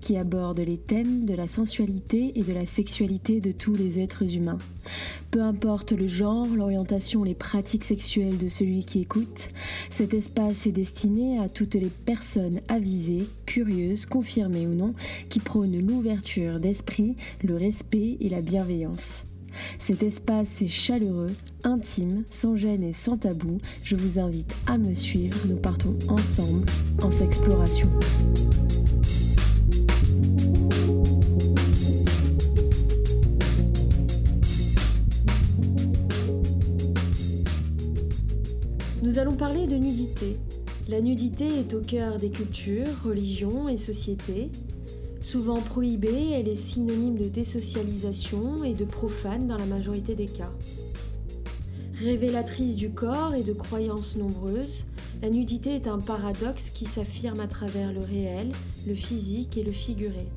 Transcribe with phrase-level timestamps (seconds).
[0.00, 4.36] Qui aborde les thèmes de la sensualité et de la sexualité de tous les êtres
[4.36, 4.58] humains.
[5.30, 9.48] Peu importe le genre, l'orientation, les pratiques sexuelles de celui qui écoute,
[9.90, 14.94] cet espace est destiné à toutes les personnes avisées, curieuses, confirmées ou non,
[15.28, 19.24] qui prônent l'ouverture d'esprit, le respect et la bienveillance.
[19.78, 23.58] Cet espace est chaleureux, intime, sans gêne et sans tabou.
[23.82, 25.38] Je vous invite à me suivre.
[25.48, 26.66] Nous partons ensemble
[27.02, 27.88] en s'exploration.
[39.16, 40.36] Nous allons parler de nudité.
[40.90, 44.50] La nudité est au cœur des cultures, religions et sociétés.
[45.22, 50.52] Souvent prohibée, elle est synonyme de désocialisation et de profane dans la majorité des cas.
[51.98, 54.84] Révélatrice du corps et de croyances nombreuses,
[55.22, 58.52] la nudité est un paradoxe qui s'affirme à travers le réel,
[58.86, 60.28] le physique et le figuré.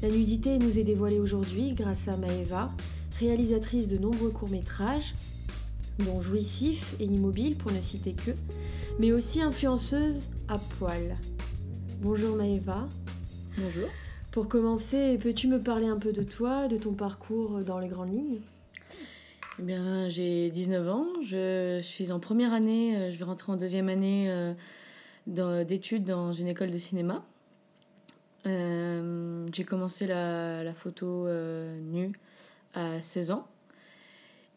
[0.00, 2.72] La nudité nous est dévoilée aujourd'hui grâce à Maeva,
[3.20, 5.12] réalisatrice de nombreux courts-métrages,
[5.98, 8.32] dont Jouissif et Immobile pour ne citer que,
[8.98, 11.16] mais aussi influenceuse à poil.
[12.00, 12.88] Bonjour Maeva.
[13.58, 13.88] Bonjour.
[14.32, 18.12] Pour commencer, peux-tu me parler un peu de toi, de ton parcours dans les grandes
[18.12, 18.40] lignes?
[19.58, 23.56] Eh bien, j'ai 19 ans, je suis en première année, euh, je vais rentrer en
[23.56, 27.22] deuxième année euh, d'études dans une école de cinéma.
[28.46, 32.12] Euh, j'ai commencé la, la photo nue
[32.72, 33.46] à 16 ans.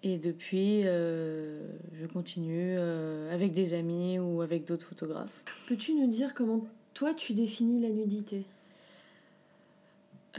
[0.06, 5.44] Et depuis, je continue avec des amis ou avec d'autres photographes.
[5.68, 8.46] Peux-tu nous dire comment toi tu définis la nudité?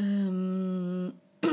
[0.00, 1.10] Euh,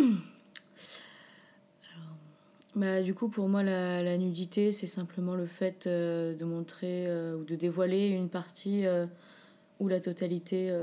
[2.75, 7.37] bah, du coup, pour moi, la, nudité, c'est simplement le fait euh, de montrer euh,
[7.37, 8.85] ou de dévoiler une partie
[9.79, 10.75] ou la totalité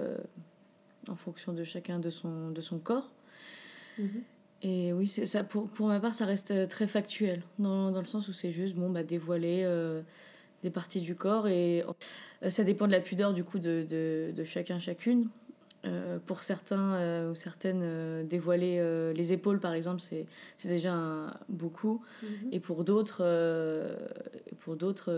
[1.09, 3.11] en fonction de chacun de son, de son corps.
[3.99, 4.23] Mhm.
[4.63, 8.29] Et oui, ça, pour, pour ma part, ça reste très factuel, dans, dans le sens
[8.29, 9.67] où c'est juste bon, bah, dévoiler
[10.63, 11.83] des parties du corps et
[12.49, 15.29] ça dépend de la pudeur du coup de, de, de chacun chacune
[15.87, 18.83] euh, pour certains euh, ou certaines, euh, dévoiler
[19.15, 20.27] les épaules, par exemple, c'est
[20.65, 22.03] déjà beaucoup.
[22.23, 22.29] Mhm.
[22.53, 23.25] Et pour d'autres,
[24.59, 25.11] pour d'autres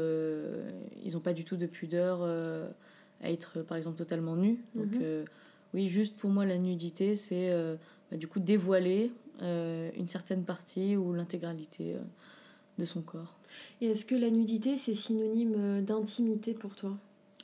[1.05, 2.23] ils n'ont pas du tout de pudeur
[3.23, 4.59] à être, par exemple, totalement nus.
[4.75, 5.25] Donc, mhm.
[5.75, 7.51] oui, juste pour moi, la nudité, c'est
[8.11, 9.11] bah, du coup dévoiler
[9.43, 11.97] une certaine partie ou l'intégralité
[12.79, 13.37] de son corps.
[13.81, 16.97] Et est-ce que la nudité, c'est synonyme d'intimité pour toi?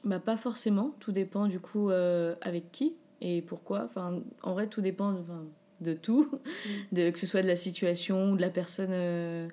[0.05, 3.85] Bah, Pas forcément, tout dépend du coup avec qui et pourquoi.
[3.85, 5.45] Enfin, en vrai, tout dépend enfin,
[5.81, 6.71] de tout, mm.
[6.97, 9.49] de, que ce soit de la situation ou de la personne euh,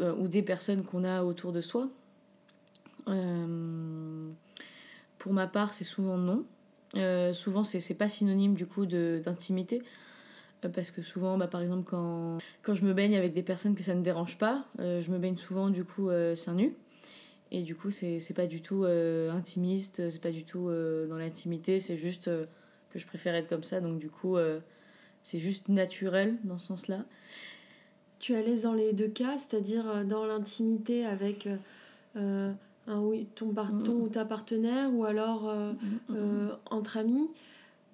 [0.00, 1.88] euh, ou des personnes qu'on a autour de soi.
[3.08, 4.30] Euh,
[5.18, 6.44] pour ma part, c'est souvent non.
[7.32, 9.82] souvent, c'est pas synonyme du coup d'intimité.
[10.68, 13.82] Parce que souvent, bah, par exemple, quand, quand je me baigne avec des personnes que
[13.82, 16.74] ça ne dérange pas, je me baigne souvent du coup seins nus.
[17.50, 20.70] Et du coup, c'est pas du tout intimiste, c'est pas du tout
[21.08, 22.30] dans l'intimité, c'est juste
[22.92, 23.80] que je préfère être comme ça.
[23.80, 24.60] Donc du coup, euh,
[25.22, 27.04] c'est juste naturel dans ce sens-là.
[28.18, 31.48] Tu es à l'aise dans les deux cas, c'est-à-dire euh, dans l'intimité avec
[32.16, 32.52] euh,
[32.86, 35.52] un, oui, ton, ton ou ta partenaire ou alors
[36.70, 37.28] entre amis?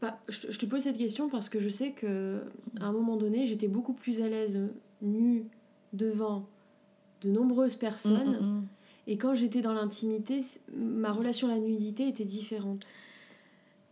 [0.01, 2.43] Bah, je, te pose cette question parce que je sais que
[2.81, 4.59] à un moment donné, j'étais beaucoup plus à l'aise
[5.03, 5.45] nue
[5.93, 6.47] devant
[7.23, 8.67] de nombreuses personnes.
[9.07, 10.41] Et quand j'étais dans l'intimité,
[10.77, 12.91] ma relation à la nudité était différente.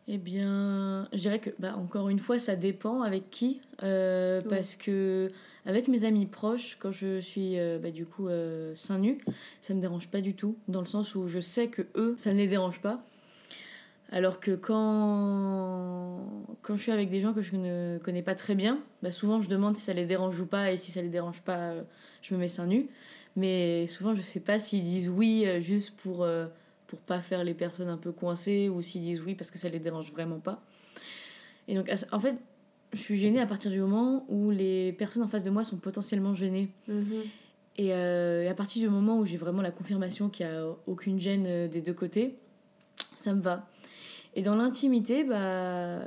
[0.09, 3.61] Eh bien, je dirais que, bah, encore une fois, ça dépend avec qui.
[3.83, 5.31] Euh, parce que,
[5.65, 9.19] avec mes amis proches, quand je suis euh, bah, du coup euh, seins nus,
[9.61, 10.55] ça me dérange pas du tout.
[10.69, 13.03] Dans le sens où je sais que eux, ça ne les dérange pas.
[14.13, 16.21] Alors que quand,
[16.63, 19.41] quand je suis avec des gens que je ne connais pas très bien, bah, souvent
[19.41, 20.73] je demande si ça les dérange ou pas.
[20.73, 21.75] Et si ça les dérange pas,
[22.23, 22.87] je me mets seins nus.
[23.35, 26.27] Mais souvent, je sais pas s'ils disent oui juste pour
[26.87, 29.69] pour pas faire les personnes un peu coincées ou s'ils disent oui parce que ça
[29.69, 30.63] les dérange vraiment pas.
[31.69, 32.37] Et donc, en fait,
[32.93, 35.77] je suis gênée à partir du moment où les personnes en face de moi sont
[35.77, 36.71] potentiellement gênées.
[36.89, 37.05] Mhm.
[37.79, 41.21] Euh, et, à partir du moment où j'ai vraiment la confirmation qu'il n'y a aucune
[41.21, 42.37] gêne euh, des deux côtés,
[43.17, 43.69] ça me va.
[44.37, 46.01] Et dans l'intimité, bah,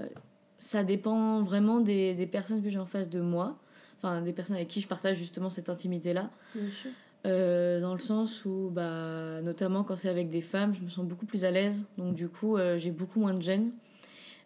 [0.58, 3.58] ça dépend vraiment des, des personnes que j'ai en face de moi,
[3.98, 6.30] enfin des personnes avec qui je partage justement cette intimité-là.
[6.56, 6.92] Bien sûr.
[7.26, 11.06] Euh, dans le sens où, bah, notamment quand c'est avec des femmes, je me sens
[11.06, 11.84] beaucoup plus à l'aise.
[11.98, 13.72] Donc, du coup, euh, j'ai beaucoup moins de gêne.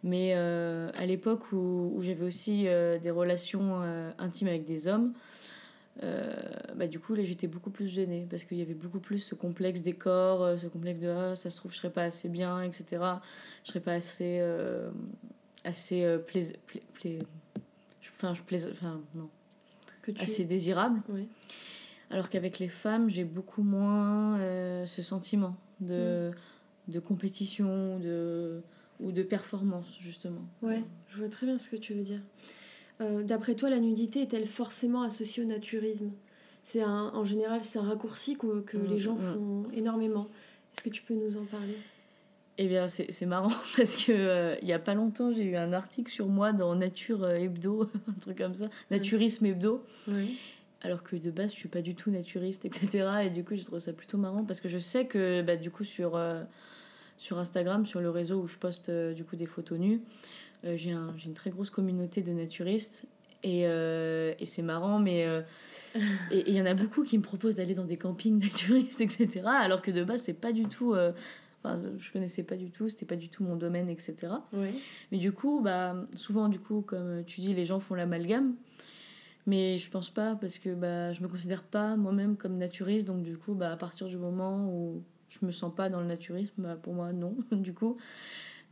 [0.01, 3.81] Mais euh, à l'époque où, où j'avais aussi des relations
[4.18, 5.13] intimes avec des hommes,
[6.01, 6.34] euh,
[6.75, 9.36] bah, du coup, là, j'étais beaucoup plus gênée parce qu'il y avait beaucoup plus ce
[9.36, 12.30] complexe des corps, euh, ce complexe de ah, ça se trouve, je serais pas assez
[12.30, 13.01] bien, etc.
[13.63, 14.40] Je serais pas assez.
[14.40, 14.90] Euh,
[15.66, 16.57] assez plais,
[18.12, 19.30] enfin, je plais, enfin, non.
[20.01, 20.22] Que tu...
[20.22, 21.01] Assez désirable.
[21.10, 21.30] Oui.
[22.10, 24.38] Alors qu'avec les femmes, j'ai beaucoup moins
[24.86, 26.31] ce sentiment de,
[26.88, 26.92] mm.
[26.92, 28.62] de compétition de,
[29.00, 30.45] ou de performance, justement.
[30.62, 32.19] Ouais, je vois très bien ce que tu veux dire.
[33.01, 36.12] Euh, d'après toi, la nudité est-elle forcément associée au naturisme?
[36.62, 40.30] C'est en général, c'est un raccourci que, que les gens font énormément.
[40.74, 41.78] Est-ce que tu peux nous en parler?
[42.57, 45.74] Eh bien, c'est marrant parce que euh, il y a pas longtemps, j'ai eu un
[45.74, 49.84] article sur moi dans Nature euh, Hebdo, un truc comme ça, Naturisme Hebdo.
[50.81, 53.07] Alors que de base, je suis pas du tout naturiste, etc.
[53.25, 55.72] Et du coup, je trouve ça plutôt marrant parce que je sais que bah, du
[55.72, 56.22] coup, sur,
[57.18, 60.01] sur Instagram, sur le réseau où je poste du coup des photos nues, euh,
[60.63, 63.06] j'ai un, une très grosse communauté de naturistes
[63.44, 65.42] et, euh, et c'est marrant, mais euh,
[66.31, 69.42] et il y en a beaucoup qui me proposent d'aller dans des campings naturistes, etc.
[69.45, 70.95] Alors que de base, c'est pas du tout.
[71.63, 74.33] Enfin, je connaissais pas du tout, c'était pas du tout mon domaine, etc.
[75.12, 78.56] Mais du coup, bah, souvent, du coup, comme tu dis, les gens font l'amalgame.
[79.45, 83.06] Mais je pense pas parce que bah, je me considère pas moi-même comme naturiste.
[83.07, 86.07] Donc, du coup, bah, à partir du moment où je me sens pas dans le
[86.07, 87.98] naturisme, bah, pour moi, non, du coup.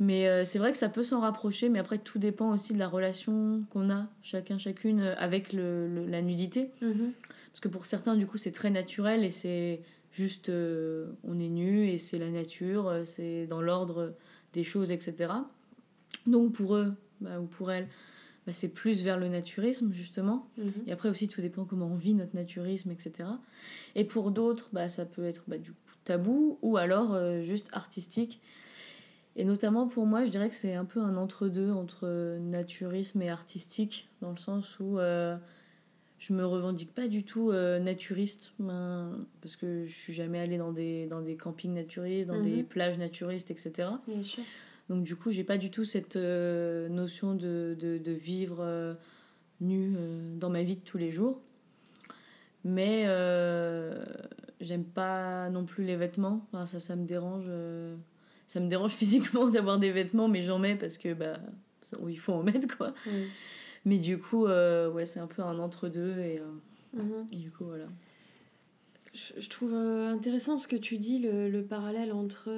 [0.02, 2.80] Mais euh, c'est vrai que ça peut s'en rapprocher, mais après tout dépend aussi de
[2.80, 6.72] la relation qu'on a chacun, chacune euh, avec le, la nudité.
[6.82, 7.12] Mhm.
[7.52, 11.50] Parce que pour certains, du coup, c'est très naturel et c'est juste euh, on est
[11.50, 14.16] nu et c'est la nature, c'est dans l'ordre
[14.54, 15.34] des choses, etc.
[16.26, 17.88] Donc pour eux bah, ou pour elles,
[18.48, 20.50] bah, c'est plus vers le naturisme justement.
[20.58, 20.72] Mhm.
[20.88, 23.30] Et après aussi, tout dépend comment on vit notre naturisme, etc.
[23.94, 25.74] Et pour d'autres, bah, ça peut être bah, du
[26.06, 28.42] tabou ou alors juste artistique
[29.36, 33.30] et notamment pour moi, je dirais que c'est un peu un entre-deux entre naturisme et
[33.30, 35.38] artistique, dans le sens où euh,
[36.22, 40.60] je me revendique pas du tout euh, naturiste, ben, parce que je suis jamais allée
[40.60, 42.66] dans des, dans des campings naturistes, dans des mhm.
[42.66, 43.90] plages naturistes, etc.
[44.08, 44.44] Bien sûr.
[44.88, 48.94] Donc du coup, j'ai pas du tout cette euh, notion de, de, de vivre euh,
[49.62, 49.96] nu
[50.36, 51.42] dans ma vie de tous les jours.
[52.64, 53.06] Mais
[54.60, 57.50] j'aime pas non plus les vêtements, enfin, ça, ça me dérange
[58.52, 61.40] ça me dérange physiquement d'avoir des vêtements, mais j'en mets parce que bah,
[62.10, 62.94] il faut en mettre quoi.
[63.86, 67.28] Mais du coup, euh, ouais, c'est un peu un entre-deux et, euh, mhm.
[67.32, 67.86] et, du coup, voilà.
[69.14, 72.50] Je, trouve euh, intéressant ce que tu dis, le, le parallèle entre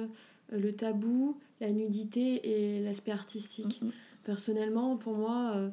[0.50, 3.80] le tabou, la nudité et l'aspect artistique.
[3.80, 3.92] Mhm.
[4.24, 5.70] Personnellement, pour moi,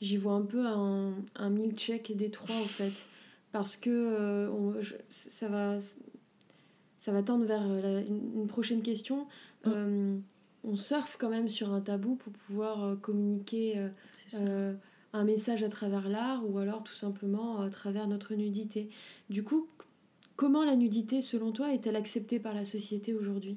[0.00, 3.06] j'y vois un peu un, un milkshake des trois en fait.
[3.52, 4.74] Parce que on,
[5.10, 5.78] ça va
[6.98, 9.26] ça va tendre vers une, prochaine question.
[9.64, 9.70] Mm.
[9.74, 10.18] Euh,
[10.64, 13.88] on surfe quand même sur un tabou pour pouvoir euh, communiquer
[14.34, 14.74] euh,
[15.12, 18.88] un message à travers l'art ou alors tout simplement à travers notre nudité.
[19.30, 19.68] Du coup,
[20.36, 23.56] comment la nudité, selon toi, est-elle acceptée par la société aujourd'hui?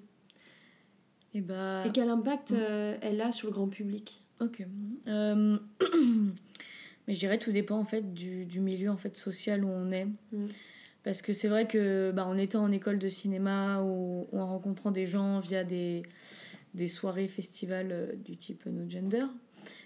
[1.33, 1.86] Et, eh bah...
[1.86, 3.00] et quel impact mm.
[3.01, 4.24] elle a sur le grand public?
[4.39, 4.65] Ok.
[7.07, 9.92] Mais je dirais tout dépend en fait du, du, milieu en fait social où on
[9.92, 10.06] est.
[10.06, 10.47] Mm.
[11.04, 14.92] Parce que c'est vrai que bah, en étant en école de cinéma ou, en rencontrant
[14.92, 16.04] des gens via des,
[16.76, 19.26] des soirées, festivals euh, du type No Gender,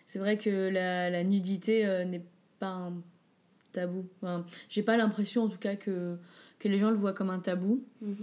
[0.08, 2.26] c'est vrai que la, la nudité euh, n'est
[2.60, 2.94] pas un
[3.72, 4.06] tabou.
[4.22, 6.18] Enfin, J'ai pas l'impression en tout cas que,
[6.60, 7.84] que les gens le voient comme un tabou.
[8.02, 8.16] Mhm.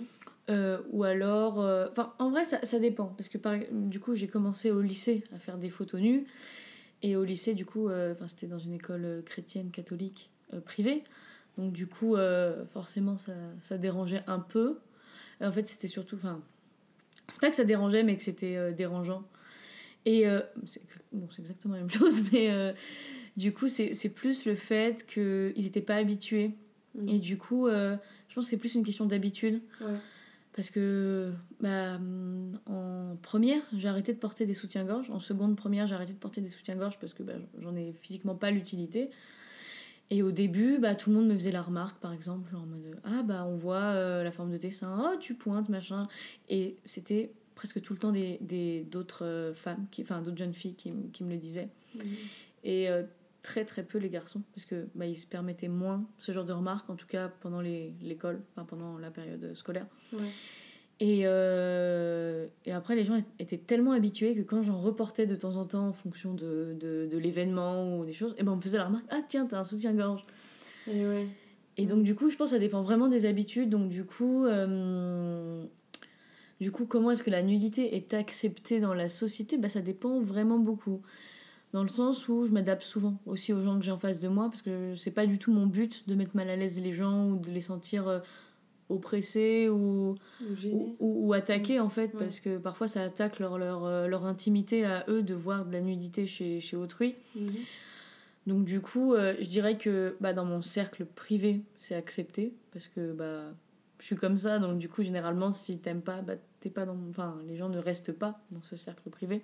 [0.51, 1.59] Euh, ou alors.
[1.91, 3.07] Enfin, en vrai, ça, ça, dépend.
[3.17, 6.27] Parce que par, du coup, j'ai commencé au lycée à faire des photos nues.
[7.03, 7.89] Et au lycée, du coup,
[8.27, 10.31] c'était dans une école chrétienne catholique
[10.65, 11.05] privée.
[11.59, 13.33] Donc du coup, euh, forcément, ça,
[13.63, 14.79] ça, dérangeait un peu.
[15.41, 16.17] en fait, c'était surtout...
[16.17, 16.41] Enfin,
[17.29, 19.23] c'est pas que ça dérangeait, mais que c'était euh, dérangeant.
[20.05, 20.83] Et euh, c'est
[21.13, 22.75] bon, exactement la même chose, mais
[23.37, 26.53] du coup, c'est plus le fait qu'ils n'étaient pas habitués.
[26.95, 27.09] Mm.
[27.09, 29.61] Et du coup, je pense que c'est plus une question d'habitude.
[30.55, 31.99] Parce que bah,
[32.67, 35.11] en première, j'ai arrêté de porter des soutiens-gorge.
[35.11, 38.35] En seconde première, j'ai arrêté de porter des soutiens-gorge parce que bah, j'en ai physiquement
[38.35, 39.11] pas l'utilité.
[40.13, 43.01] Et au début, bah, tout le monde me faisait la remarque, par exemple, en mode
[43.03, 46.07] Ah, bah, on voit euh, la forme de tes seins, oh, tu pointes, machin.
[46.51, 50.53] Et c'était presque tout le temps des, des d'autres euh, femmes, qui, enfin, d'autres jeunes
[50.53, 51.71] filles qui, qui me le disaient.
[51.95, 52.05] Mhm.
[52.63, 53.05] Et euh,
[53.43, 56.53] très, très peu les garçons, parce que bah, ils se permettaient moins ce genre de
[56.53, 59.87] remarques, en tout cas pendant l'école, enfin, pendant la période scolaire.
[60.13, 60.29] Ouais.
[61.03, 65.57] Et, euh, et, après, les gens étaient tellement habitués que quand j'en reportais de temps
[65.57, 68.57] en temps en fonction de, de, de l'événement ou des choses, et eh ben on
[68.57, 70.23] me faisait la remarque Ah, tiens, t'as un soutien-gorge.
[70.87, 71.27] Et, ouais.
[71.77, 73.69] et donc, du coup, je pense que ça dépend vraiment des habitudes.
[73.69, 75.65] Donc, du coup, euh,
[76.61, 79.59] du coup comment est-ce que la nudité est acceptée dans la société?
[79.59, 81.03] Bah, Ça dépend vraiment beaucoup.
[81.73, 84.29] dans le sens où je m'adapte souvent aussi aux gens que j'ai en face de
[84.29, 86.93] moi, parce que c'est pas du tout mon but de mettre mal à l'aise les
[86.93, 88.21] gens ou de les sentir euh,
[88.93, 94.07] oppressés ou, ou, ou, attaqués en fait, parce que parfois ça attaque leur, leur, euh,
[94.07, 97.17] leur, intimité à eux de voir de la nudité chez, chez autrui.
[97.35, 97.51] Mhm.
[98.47, 102.89] Donc du coup, euh, je dirais que bah, dans mon cercle privé, c'est accepté, parce
[102.89, 103.53] que bah,
[103.99, 106.97] je suis comme ça, donc du coup, généralement, si t'aimes pas, bah, t'es pas dans...
[107.09, 109.43] Enfin, les gens ne restent pas dans ce cercle privé.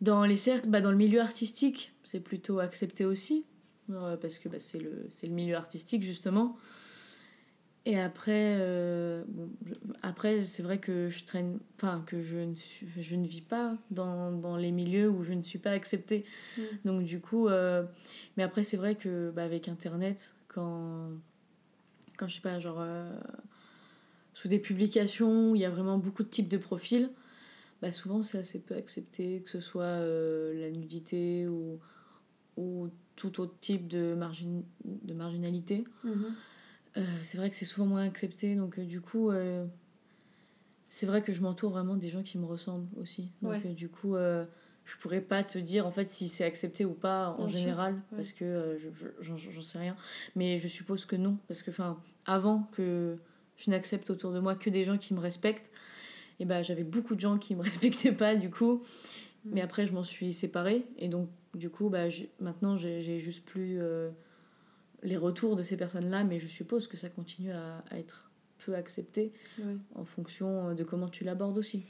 [0.00, 3.44] Dans les cercles, bah, dans le milieu artistique, c'est plutôt accepté aussi,
[3.90, 6.56] euh, parce que bah, c'est le, le milieu artistique justement.
[7.84, 9.50] Et après, euh, bon,
[10.02, 12.54] après c'est vrai que je traîne, enfin que je ne,
[13.00, 16.24] je ne vis pas dans, dans, les milieux où je ne suis pas acceptée.
[16.56, 16.62] Mm.
[16.84, 17.82] Donc du coup, euh,
[18.36, 21.08] mais après c'est vrai que bah, avec Internet, quand,
[22.16, 22.84] quand je sais pas, genre
[24.34, 27.10] sous des publications où il y a vraiment beaucoup de types de profils,
[27.80, 31.78] bah souvent c'est assez peu accepté, que ce soit euh, la nudité ou,
[32.56, 35.84] ou tout autre type de, margin, de marginalité.
[36.04, 36.34] Mhm.
[36.96, 39.30] Euh, c'est vrai que c'est souvent moins accepté, donc euh, du coup,
[40.90, 43.30] c'est vrai que je m'entoure vraiment des gens qui me ressemblent aussi.
[43.40, 47.34] Donc du coup, je pourrais pas te dire en fait si c'est accepté ou pas
[47.38, 48.78] en général, parce que
[49.20, 49.96] j'en sais rien.
[50.36, 53.16] Mais je suppose que non, parce que enfin, avant que
[53.56, 55.70] je n'accepte autour de moi que des gens qui me respectent,
[56.40, 58.82] et bah, j'avais beaucoup de gens qui me respectaient pas du coup.
[59.44, 59.64] Mais mm.
[59.64, 60.84] après, je m'en suis séparée.
[60.98, 62.06] Et donc, du coup, bah,
[62.40, 64.10] maintenant, j'ai juste plus euh,
[65.02, 66.24] les retours de ces personnes-là.
[66.24, 68.30] Mais je suppose que ça continue à, être
[68.64, 69.32] peu accepté
[69.96, 71.82] en fonction euh, de comment tu l'abordes aussi.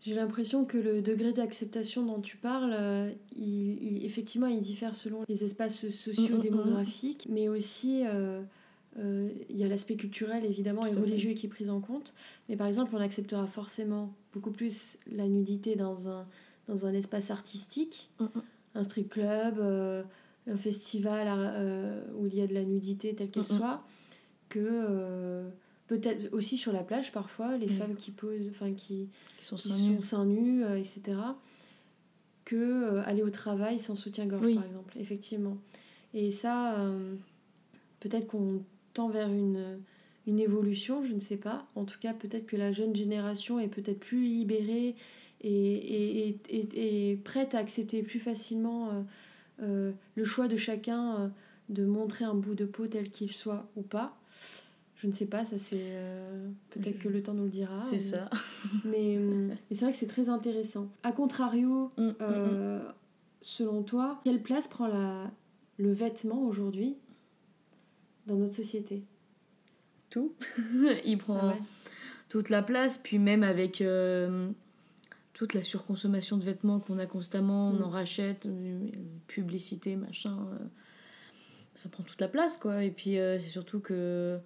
[0.00, 5.24] J'ai l'impression que le degré d'acceptation dont tu parles, euh, il, effectivement, il diffère selon
[5.28, 8.04] les espaces socio-démographiques, mm, mm, mais aussi
[8.98, 12.14] euh, il y a l'aspect culturel évidemment et religieux qui est pris en compte.
[12.48, 16.26] Mais par exemple, on acceptera forcément beaucoup plus la nudité dans un,
[16.68, 18.42] dans un espace artistique, mm, mm.
[18.76, 20.02] un strip club, euh,
[20.46, 23.84] un festival euh, où il y a de la nudité telle qu'elle mm, soit,
[24.48, 25.44] que
[25.86, 29.56] peut-être aussi sur la plage parfois, les femmes qui posent, enfin qui, qui sont
[30.00, 31.18] seins nus, etc.
[32.44, 35.58] Que aller au travail sans soutien-gorge par exemple, effectivement.
[36.14, 36.76] Et ça,
[38.00, 38.62] peut-être qu'on
[39.04, 39.78] vers une,
[40.26, 41.66] une évolution, je ne sais pas.
[41.74, 44.96] En tout cas, peut-être que la jeune génération est peut-être plus libérée
[45.42, 49.04] et, et, et, et, prête à accepter plus facilement
[49.60, 51.28] euh, euh, le choix de chacun euh,
[51.68, 54.16] de montrer un bout de peau tel qu'il soit ou pas.
[54.96, 55.94] Je ne sais pas, ça c'est
[56.70, 57.82] peut-être que le temps nous le dira.
[57.82, 58.30] C'est ça.
[58.84, 60.88] Mais, mais c'est vrai que c'est très intéressant.
[61.02, 62.80] A contrario, mm, mm, mm.
[63.42, 65.30] selon toi, quelle place prend la,
[65.76, 66.96] le vêtement aujourd'hui
[68.26, 69.02] dans notre société?
[70.08, 70.32] Tout.
[71.04, 71.56] il prend ah
[72.28, 74.50] toute la place, puis même avec euh,
[75.36, 77.82] toute la surconsommation de vêtements qu'on a constamment, on mm.
[77.82, 78.88] en rachète, euh,
[79.26, 80.64] publicité, machin, euh,
[81.74, 82.82] ça prend toute la place, quoi.
[82.82, 84.38] Et puis c'est surtout que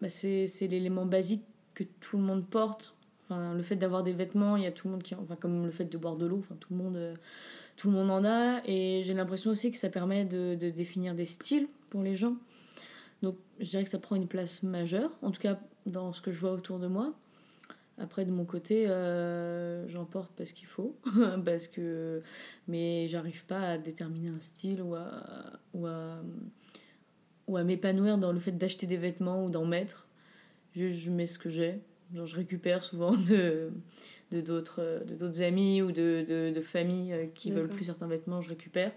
[0.00, 1.44] bah, c'est l'élément basique
[1.74, 2.94] que tout le monde porte.
[3.24, 5.14] Enfin, le fait d'avoir des vêtements, il y a tout le monde qui...
[5.14, 7.18] Enfin, comme le fait de boire de l'eau, enfin, tout le monde
[7.76, 11.14] tout le monde en a et j'ai l'impression aussi que ça permet de, de, définir
[11.14, 12.34] des styles pour les gens.
[13.22, 16.32] Donc je dirais que ça prend une place majeure, en tout cas dans ce que
[16.32, 17.14] je vois autour de moi.
[18.00, 20.96] Après, de mon côté, euh, j'en porte parce qu'il faut,
[21.44, 22.22] parce que...
[22.68, 25.10] mais j'arrive pas à déterminer un style ou à,
[25.74, 26.22] ou à,
[27.48, 30.06] ou à m'épanouir dans le fait d'acheter des vêtements ou d'en mettre.
[30.76, 31.80] Je, je mets ce que j'ai.
[32.14, 33.70] Genre, je récupère souvent de,
[34.30, 38.40] d'autres de d'autres amis ou de, de, de familles euh, qui veulent plus certains vêtements,
[38.40, 38.92] je récupère.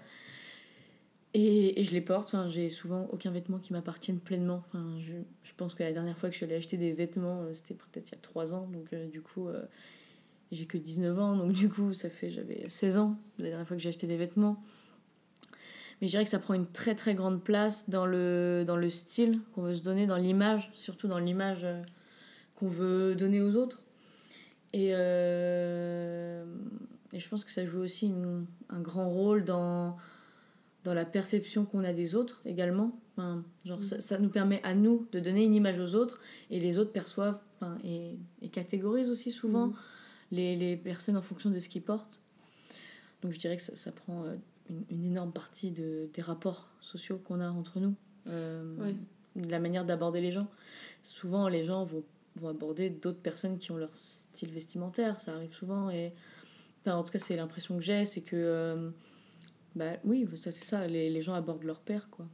[1.34, 4.64] Et, je les porte, enfin, j'ai souvent aucun vêtement qui m'appartienne pleinement.
[4.68, 7.44] Enfin, je, je, pense que la dernière fois que je suis allée acheter des vêtements,
[7.44, 9.64] euh, c'était peut-être il y a 3 ans, donc euh, du coup, euh,
[10.52, 13.78] j'ai que 19 ans, donc du coup, ça fait, j'avais 16 ans la dernière fois
[13.78, 14.62] que j'ai acheté des vêtements.
[16.02, 18.90] Mais je dirais que ça prend une très très grande place dans le, dans le
[18.90, 21.66] style qu'on veut se donner, dans l'image, surtout dans l'image
[22.56, 23.82] qu'on veut donner aux autres.
[24.74, 24.94] Et, et
[27.20, 28.12] je pense que ça joue aussi
[28.70, 29.96] un grand rôle dans
[30.84, 33.00] dans la perception qu'on a des autres également.
[33.16, 33.84] Enfin, genre, mm.
[33.84, 36.20] ça, ça, nous permet à nous de donner une image aux autres
[36.50, 39.76] et les autres perçoivent enfin, et, et, catégorisent aussi souvent mm.
[40.32, 42.22] les, les, personnes en fonction de ce qu'ils portent.
[43.22, 44.36] Donc je dirais que ça, ça prend euh,
[44.70, 47.94] une, une, énorme partie de, des rapports sociaux qu'on a entre nous,
[48.28, 48.92] euh,
[49.36, 50.48] de la manière d'aborder les gens.
[51.04, 52.04] Souvent, les gens vont,
[52.38, 55.92] vont aborder d'autres personnes qui ont leur style vestimentaire, ça arrive souvent.
[55.92, 56.14] Et,
[56.82, 58.36] enfin, en tout cas, c'est l'impression que j'ai, c'est que...
[58.36, 58.90] Euh,
[59.76, 62.26] bah oui, c'est ça, les, les, gens abordent leur père, quoi.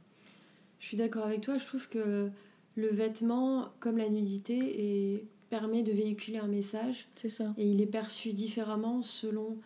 [0.80, 2.30] Je suis d'accord avec toi, je trouve que
[2.76, 7.08] le vêtement, comme la nudité, est, permet de véhiculer un message.
[7.14, 7.54] C'est ça.
[7.56, 9.56] Et il est perçu différemment selon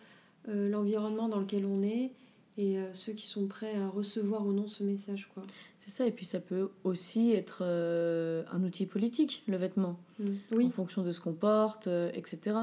[0.47, 2.11] l'environnement dans lequel on est
[2.57, 5.29] et ceux qui sont prêts à recevoir ou non ce message.
[5.33, 5.43] quoi.
[5.79, 10.25] C'est ça, et puis ça peut aussi être un outil politique, le vêtement, mmh.
[10.53, 10.65] oui.
[10.65, 12.55] en fonction de ce qu'on porte, etc.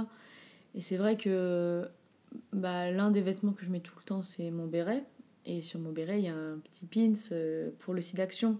[0.74, 1.86] Et c'est vrai que
[2.52, 5.04] bah, l'un des vêtements que je mets tout le temps, c'est mon béret.
[5.46, 8.58] Et sur mon béret, il y a un petit pins euh, pour le site d'action.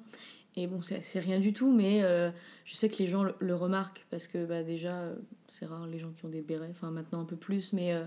[0.57, 2.31] Et bon, c'est rien du tout, mais euh,
[2.65, 5.05] je sais que les gens le, remarquent parce que bah, déjà,
[5.47, 7.93] c'est rare les gens qui ont des bérets, enfin maintenant un peu plus, mais.
[7.93, 8.05] Euh,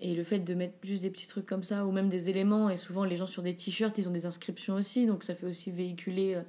[0.00, 2.70] et le fait de mettre juste des petits trucs comme ça, ou même des éléments,
[2.70, 5.46] et souvent les gens sur des t-shirts, ils ont des inscriptions aussi, donc ça fait
[5.46, 6.40] aussi véhiculer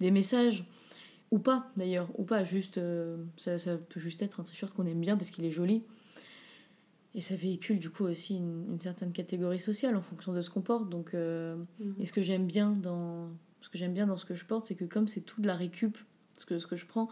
[0.00, 0.64] des messages.
[1.32, 2.80] Ou pas d'ailleurs, ou pas, juste.
[3.36, 5.82] ça, ça peut juste être un t-shirt qu'on aime bien parce qu'il est joli.
[7.14, 10.62] Et ça véhicule du coup aussi une, certaine catégorie sociale en fonction de ce qu'on
[10.62, 10.88] porte.
[10.90, 11.94] Donc, euh, mhm.
[12.00, 13.30] et ce que j'aime bien dans
[13.60, 15.46] ce que j'aime bien dans ce que je porte, c'est que comme c'est tout de
[15.46, 15.96] la récup,
[16.36, 17.08] ce que, ce que je prends,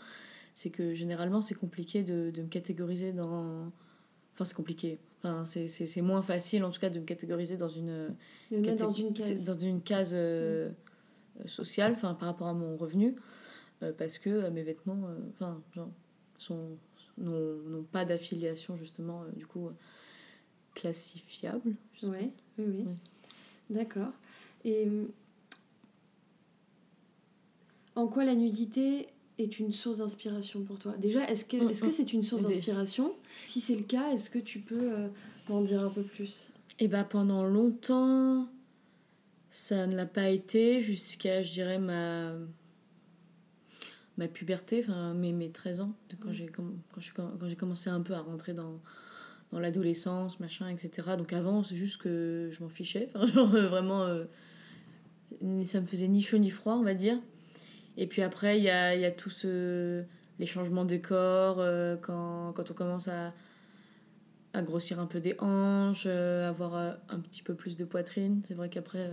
[0.55, 3.73] c'est que généralement c'est compliqué de, de, me catégoriser dans.
[4.35, 4.99] Enfin, c'est compliqué.
[5.23, 8.15] Enfin, c'est moins facile en tout cas de me catégoriser dans une,
[8.51, 10.69] dans une case, dans une case euh,
[11.39, 11.49] mhm.
[11.49, 13.15] sociale, enfin, par rapport à mon revenu,
[13.83, 15.91] euh, parce que mes vêtements, enfin, genre,
[16.39, 16.77] sont
[17.19, 19.71] n'ont pas d'affiliation justement du coup
[20.75, 21.75] classifiable.
[22.03, 22.85] Ouais, oui, oui.
[23.71, 24.13] D'accord.
[24.65, 25.07] Et euh,
[27.97, 30.93] en quoi la nudité est une source d'inspiration pour toi?
[30.99, 31.93] Déjà, est-ce que mm, est-ce que mm.
[31.93, 33.15] c'est une source d'inspiration?
[33.47, 35.09] Si c'est le cas, est-ce que tu peux euh,
[35.49, 36.49] m'en dire un peu plus?
[36.79, 38.49] Eh bah pendant longtemps,
[39.51, 42.33] ça ne l'a pas été jusqu'à, je dirais, ma
[44.19, 46.33] ma puberté, enfin mes, mes 13 ans, quand mm.
[46.33, 48.81] j'ai quand, quand j'ai commencé un peu à rentrer dans
[49.53, 51.11] dans l'adolescence, machin, etc.
[51.17, 53.11] Donc avant, c'est juste que je m'en fichais.
[53.15, 54.25] Enfin, genre, euh, vraiment, euh,
[55.65, 57.19] ça me faisait ni chaud ni froid, on va dire.
[57.99, 60.03] Et puis après, il y a, y a tout ce.
[60.39, 63.35] les changements de corps, euh, quand, quand on commence à,
[64.55, 68.41] à grossir un peu des hanches, avoir un petit peu plus de poitrine.
[68.47, 69.11] C'est vrai qu'après,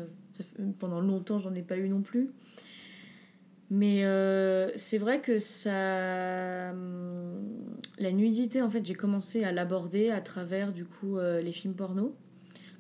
[0.80, 2.30] pendant longtemps, j'en ai pas eu non plus.
[3.72, 6.72] Mais euh, c'est vrai que ça.
[6.72, 11.52] Hum, la nudité, en fait, j'ai commencé à l'aborder à travers, du coup, euh, les
[11.52, 12.16] films porno.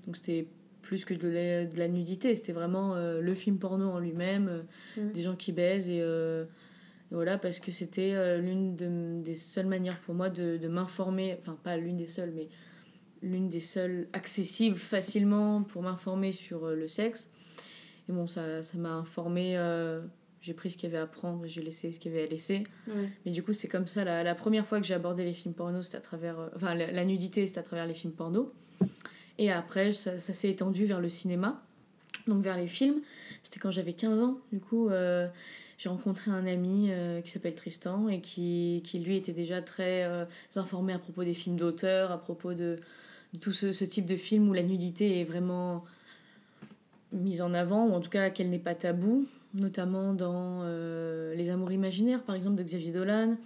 [0.05, 0.47] Donc c'était
[0.81, 4.63] plus que de la, de la nudité, c'était vraiment euh, le film porno en lui-même,
[4.97, 5.11] mmh.
[5.11, 6.03] des gens qui baisent et.
[7.11, 11.77] voilà, parce que c'était l'une des seules manières pour moi de, de m'informer, enfin pas
[11.77, 12.47] l'une des seules, mais
[13.21, 17.29] l'une des seules accessibles facilement pour m'informer sur le sexe.
[18.07, 18.41] Et bon, ça
[18.75, 19.57] m'a informé
[20.41, 22.25] j'ai pris ce qu'il y avait à prendre et j'ai laissé ce qu'il y avait
[22.25, 22.63] à laisser.
[23.25, 24.03] Mais du coup, c'est comme ça.
[24.03, 26.39] La, la, première fois que j'ai abordé les films porno, c'était à travers.
[26.39, 28.53] Euh, enfin, la, nudité, c'était à travers les films porno.
[29.37, 31.61] Et après, ça, ça s'est étendu vers le cinéma,
[32.27, 33.01] donc vers les films.
[33.43, 34.39] C'était quand j'avais 15 ans.
[34.51, 35.27] Du coup, euh,
[35.77, 40.09] j'ai rencontré un ami euh, qui s'appelle Tristan et qui, qui, lui, était déjà très
[40.55, 42.79] informé à propos des films d'auteur, à propos de,
[43.33, 45.85] de tout ce, ce, type de film où la nudité est vraiment
[47.11, 51.49] mise en avant, ou en tout cas qu'elle n'est pas tabou notamment dans euh, Les
[51.49, 53.37] Amours imaginaires, par exemple, de Xavier Dolan,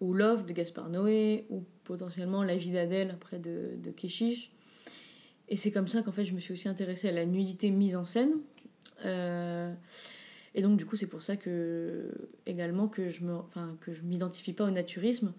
[0.00, 3.92] ou Love de Gaspard Noé, ou potentiellement La vie d'Adèle, après de, de.
[5.50, 7.96] Et c'est comme ça qu'en fait, je me suis aussi intéressée à la nudité mise
[7.96, 8.32] en scène.
[9.04, 9.72] Euh,
[10.54, 12.10] et donc, du coup, c'est pour ça que,
[12.46, 15.32] également, que je me, enfin, que je m'identifie pas au naturisme,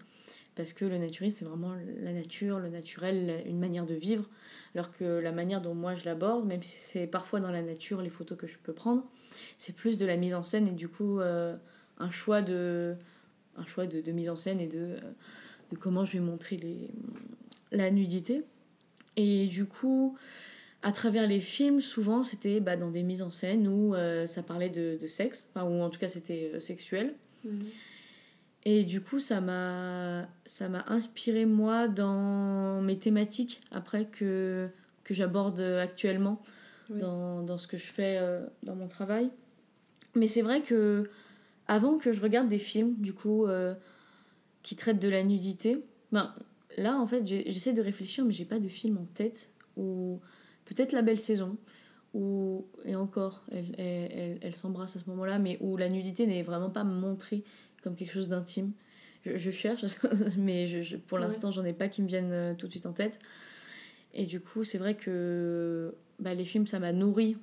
[0.56, 4.28] parce que le naturisme, c'est vraiment la nature, le naturel, une manière de vivre,
[4.74, 8.02] alors que la manière dont moi je l'aborde, même si c'est parfois dans la nature
[8.02, 9.04] les photos que je peux prendre,
[9.58, 11.56] c'est plus de la mise en scène et du coup euh,
[11.98, 12.94] un choix de
[13.56, 14.96] un choix de, de, mise en scène et de,
[15.70, 16.88] de comment je vais montrer les,
[17.72, 18.42] la nudité.
[19.16, 20.16] Et du coup
[20.82, 24.42] à travers les films souvent c'était bah, dans des mises en scène où euh, ça
[24.42, 27.14] parlait de, de sexe enfin, ou en tout cas c'était euh, sexuel.
[27.44, 27.66] Mhm.
[28.66, 34.68] et du coup ça m'a ça m'a inspiré moi dans mes thématiques après que
[35.04, 36.42] que j'aborde actuellement
[36.98, 39.30] dans, dans, ce que je fais euh, dans mon travail.
[40.14, 41.10] Mais c'est vrai que
[41.66, 43.74] avant que je regarde des films, du coup, euh,
[44.62, 46.34] qui traitent de la nudité, ben,
[46.76, 49.50] là, en fait, j'essaie de réfléchir, mais j'ai pas de film en tête.
[49.76, 50.20] Ou
[50.64, 51.56] peut-être La Belle Saison,
[52.12, 56.42] ou, et encore, elle, elle, elle, s'embrasse à ce moment-là, mais où la nudité n'est
[56.42, 57.44] vraiment pas montrée
[57.82, 58.72] comme quelque chose d'intime.
[59.24, 59.84] Je, je, cherche,
[60.36, 62.92] mais je, pour l'instant, j'en ai pas qui me viennent euh, tout de suite en
[62.92, 63.18] tête.
[64.12, 67.36] Et du coup, c'est vrai que bah, les films, ça m'a nourri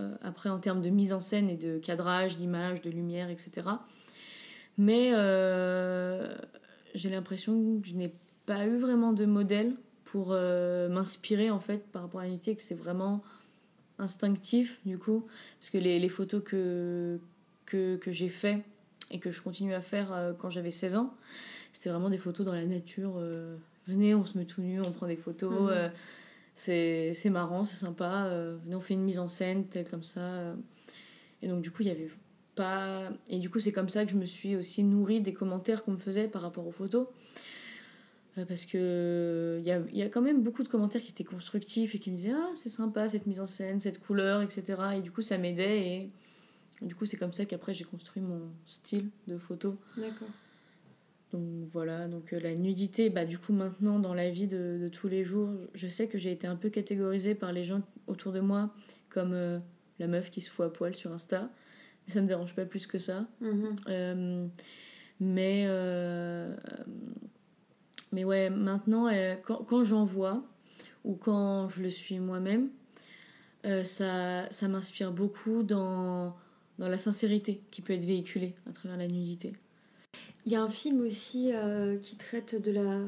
[0.00, 3.68] euh, après en termes de mise en scène et de cadrage, d'image, de lumière, etc.
[4.76, 6.34] Mais euh,
[6.94, 8.12] j'ai l'impression que je n'ai
[8.46, 12.62] pas eu vraiment de modèle pour euh, m'inspirer en fait par rapport à l'unité, que
[12.62, 13.22] c'est vraiment
[13.98, 15.26] instinctif du coup,
[15.60, 17.20] parce que les, les photos que,
[17.66, 18.64] que, que j'ai fait
[19.12, 21.14] et que je continue à faire quand j'avais 16 ans,
[21.72, 23.20] c'était vraiment des photos dans la nature.
[23.86, 25.70] venez, on se met tout nu, on prend des photos.
[25.70, 25.90] Mhm
[26.54, 28.30] c'est marrant, c'est sympa.
[28.70, 30.54] on fait une mise en scène, telle comme ça.
[31.42, 32.10] Et donc, du coup, il y avait
[32.54, 33.10] pas.
[33.28, 35.92] Et du coup, c'est comme ça que je me suis aussi nourrie des commentaires qu'on
[35.92, 37.06] me faisait par rapport aux photos.
[38.48, 41.94] Parce que il y a, y a, quand même beaucoup de commentaires qui étaient constructifs
[41.94, 44.82] et qui me disaient Ah, c'est sympa cette mise en scène, cette couleur, etc.
[44.96, 45.80] Et du coup, ça m'aidait.
[45.86, 46.10] Et
[46.82, 49.76] du coup, c'est comme ça qu'après, j'ai construit mon style de photo.
[49.96, 50.28] D'accord.
[51.34, 54.88] Donc voilà, donc euh, la nudité, bah, du coup, maintenant, dans la vie de, de
[54.88, 58.30] tous les jours, je sais que j'ai été un peu catégorisée par les gens autour
[58.30, 58.72] de moi
[59.08, 59.58] comme euh,
[59.98, 61.50] la meuf qui se fout à poil sur Insta.
[62.06, 63.26] Mais ça me dérange pas plus que ça.
[63.42, 63.76] Mm-hmm.
[63.88, 64.46] Euh,
[65.18, 65.66] mais
[68.12, 69.10] mais ouais, maintenant,
[69.42, 70.44] quand, quand j'en vois,
[71.02, 72.68] ou quand je le suis moi-même,
[73.84, 76.36] ça, ça m'inspire beaucoup dans,
[76.78, 79.54] dans la sincérité qui peut être véhiculée à travers la nudité.
[80.46, 83.00] Il y a un film aussi euh, qui traite de la.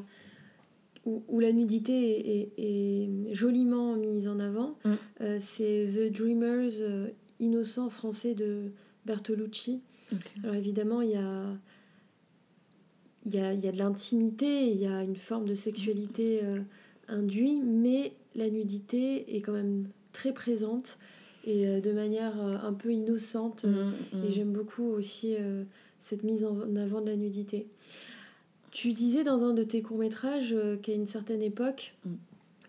[1.05, 4.79] où, où la nudité est, est, joliment mise en avant.
[4.85, 5.39] Mm.
[5.39, 8.73] c'est The Dreamers, innocent français de
[9.05, 9.83] Bertolucci.
[10.43, 11.59] Alors évidemment, il y a
[13.27, 16.61] il y a, y a, de l'intimité, il y a une forme de sexualité euh,
[17.09, 20.97] induite, mais la nudité est quand même très présente
[21.45, 23.65] et euh, de manière euh, un peu innocente.
[23.65, 24.25] Mmh.
[24.25, 25.37] Et j'aime beaucoup aussi
[26.07, 27.67] cette mise en avant de la nudité.
[28.71, 32.11] Tu disais dans un de tes courts-métrages qu'à une certaine époque, mmh.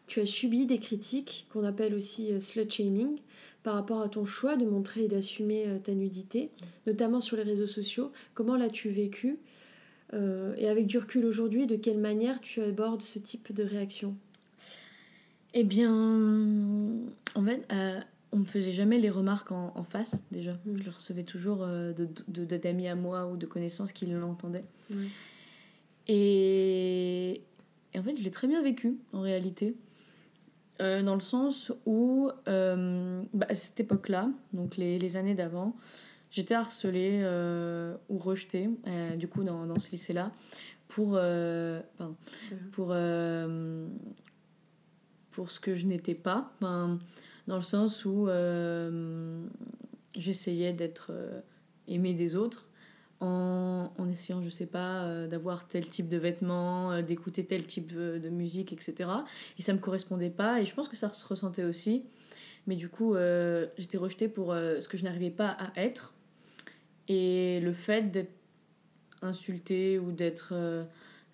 [0.08, 3.17] tu as subi des critiques qu'on appelle aussi slut-shaming
[3.63, 6.50] par rapport à ton choix de montrer et d'assumer ta nudité,
[6.86, 8.12] notamment sur les réseaux sociaux.
[8.34, 9.38] Comment l'as-tu vécu
[10.13, 14.15] euh, et avec du recul aujourd'hui, de quelle manière tu abordes ce type de réaction?
[15.54, 15.91] Eh bien,
[17.36, 18.00] en fait, euh,
[18.31, 20.53] on ne me faisait jamais les remarques en, face déjà.
[20.65, 20.77] Mm.
[20.77, 24.65] Je le recevais toujours euh, de, d'amis à moi ou de connaissances qui l'entendaient.
[26.07, 27.41] Et,
[27.95, 29.75] en fait, je l'ai très bien vécu en réalité.
[30.79, 35.75] dans le sens où, bah, à cette époque-là, donc les, les années d'avant,
[36.31, 40.31] J'étais harcelée euh, ou rejetée, euh, du coup, dans, dans ce lycée-là,
[40.87, 41.81] pour, euh,
[42.71, 42.93] pour,
[45.31, 46.51] pour ce que je n'étais pas.
[47.47, 48.27] Dans le sens où
[50.15, 51.12] j'essayais d'être
[51.88, 52.67] aimée des autres
[53.19, 58.29] en, en, essayant, je sais pas, d'avoir tel type de vêtements, d'écouter tel type de
[58.29, 59.10] musique, etc.
[59.57, 62.03] Et ça me correspondait pas, et je pense que ça se ressentait aussi.
[62.67, 63.15] Mais du coup,
[63.77, 66.13] j'étais rejetée pour ce que je n'arrivais pas à être.
[67.07, 68.33] Et le fait d'être
[69.21, 70.83] insultée ou d'être euh,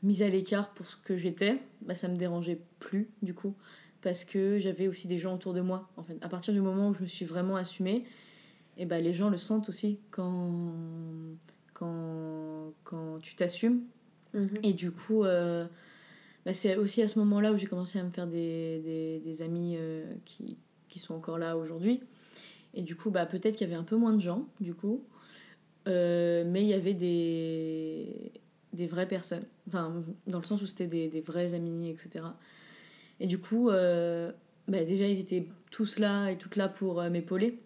[0.04, 3.56] mise à l'écart pour ce que j'étais, bah, ça me dérangeait plus du coup.
[4.04, 5.90] Parce que j'avais aussi des gens autour de moi.
[5.98, 8.04] En fait, à partir du moment où je me suis vraiment assumée,
[8.78, 10.74] et bah, les gens le sentent aussi quand,
[11.74, 13.82] quand, quand tu t'assumes.
[14.34, 14.60] Mhm.
[14.64, 15.66] Et du coup, euh,
[16.46, 19.42] bah, c'est aussi à ce moment-là où j'ai commencé à me faire des, des, des
[19.42, 20.58] amis euh, qui,
[20.90, 22.02] qui sont encore là aujourd'hui.
[22.74, 25.04] Et du coup, bah, peut-être qu'il y avait un peu moins de gens, du coup.
[25.88, 28.32] Euh, mais il y avait des,
[28.74, 29.46] des vraies personnes.
[29.68, 32.26] Enfin, dans le sens où c'était des, des vrais amis, etc.
[33.24, 34.34] Et du coup, euh,
[34.68, 37.58] bah, déjà, ils étaient tous là et toutes là pour euh, m'épauler.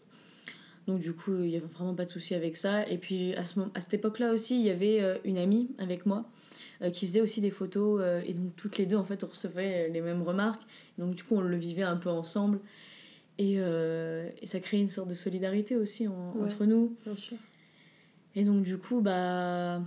[0.86, 2.88] Donc, du coup, il n'y avait vraiment pas de souci avec ça.
[2.88, 6.30] Et puis, à, ce, à cette époque-là aussi, il y avait une amie avec moi
[6.94, 8.02] qui faisait aussi des photos.
[8.26, 10.62] et donc, toutes les deux, en fait, on recevait les mêmes remarques.
[10.98, 12.62] Donc, du coup, on le vivait un peu ensemble.
[13.38, 16.96] Et, et ça créait une sorte de solidarité aussi entre nous.
[17.04, 17.36] Bien sûr.
[18.36, 19.82] Et donc, du coup, bah.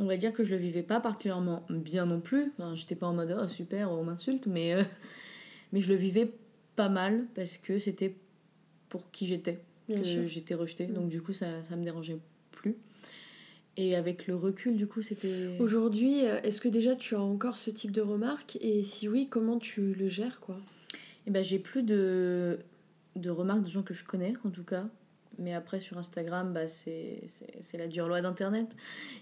[0.00, 2.52] On va dire que je le vivais pas particulièrement bien non plus.
[2.58, 4.82] Enfin, j'étais pas en mode oh, super, on m'insulte, mais, euh,
[5.72, 6.32] mais je le vivais
[6.74, 8.16] pas mal parce que c'était
[8.88, 10.86] pour qui j'étais que j'étais rejetée.
[10.86, 10.94] Mm.
[10.94, 12.18] Donc, du coup, ça, ça me dérangeait
[12.50, 12.76] plus.
[13.76, 15.58] Et avec le recul, du coup, c'était.
[15.58, 18.56] Aujourd'hui, euh, est-ce que déjà tu as encore ce type de remarques?
[18.62, 20.56] Et si oui, comment tu le gères, quoi?
[21.26, 22.58] Eh ben, j'ai plus de,
[23.16, 24.86] de remarques de gens que je connais, en tout cas.
[25.38, 27.22] Mais après, sur Instagram, bah, c'est
[27.74, 28.76] la dure loi d'Internet.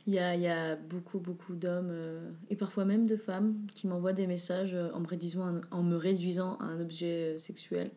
[0.07, 3.87] Il y a, y a, beaucoup, beaucoup d'hommes, euh, et parfois même de femmes, qui
[3.87, 7.91] m'envoient des messages euh, en me, réduisant, en me réduisant à un objet euh, sexuel.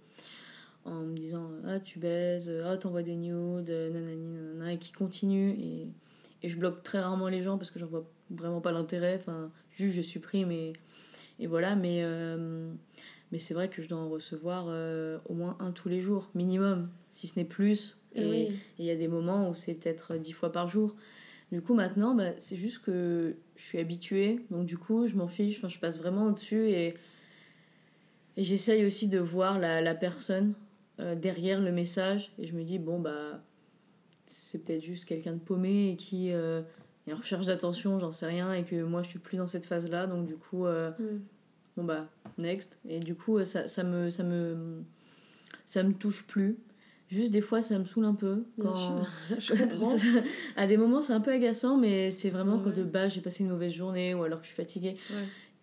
[0.86, 5.56] En me disant Ah, tu baises, ah, t'envoies des nudes, nanani, nanana, et qui continuent.
[5.60, 5.88] Et,
[6.44, 9.18] et je bloque très rarement les gens parce que j'en vois vraiment pas l'intérêt.
[9.20, 10.74] Enfin, juste, je supprime et,
[11.40, 11.76] et voilà.
[11.76, 12.04] Mais,
[13.32, 14.66] mais c'est vrai que je dois en recevoir
[15.30, 18.96] au moins un tous les jours, minimum, si ce n'est plus et il y a
[18.96, 20.96] des moments où c'est peut-être dix fois par jour.
[21.52, 24.46] Du coup, maintenant, bah, c'est juste que je suis habituée.
[24.52, 25.58] Donc, du coup, je m'en fiche.
[25.58, 26.70] Enfin, je passe vraiment au-dessus.
[26.70, 26.96] Et,
[28.38, 30.54] et j'essaye aussi de voir la, la personne
[31.00, 32.32] euh, derrière le message.
[32.40, 33.44] Et je me dis, bon, bah,
[34.26, 36.62] c'est peut-être juste quelqu'un de paumé et qui euh,
[37.06, 38.54] est en recherche d'attention, j'en sais rien.
[38.54, 40.08] Et que moi, je suis plus dans cette phase-là.
[40.08, 41.22] Donc, du coup, euh, mm.
[41.76, 42.80] bon bah, next.
[42.88, 44.84] Et du coup, ça, ça, me, ça, me,
[45.66, 46.58] ça me touche plus.
[47.12, 48.46] Juste des fois, ça me saoule un peu.
[48.62, 49.02] Quand...
[49.38, 49.96] Je comprends.
[50.56, 53.44] à des moments, c'est un peu agaçant, mais c'est vraiment quand de base, j'ai passé
[53.44, 54.96] une mauvaise journée ou alors que je suis fatiguée.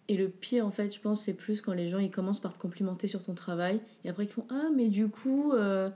[0.09, 2.53] Et le pire, en fait, je pense, c'est plus quand les gens ils commencent par
[2.53, 5.89] te complimenter sur ton travail et après ils font Ah, mais du coup, euh,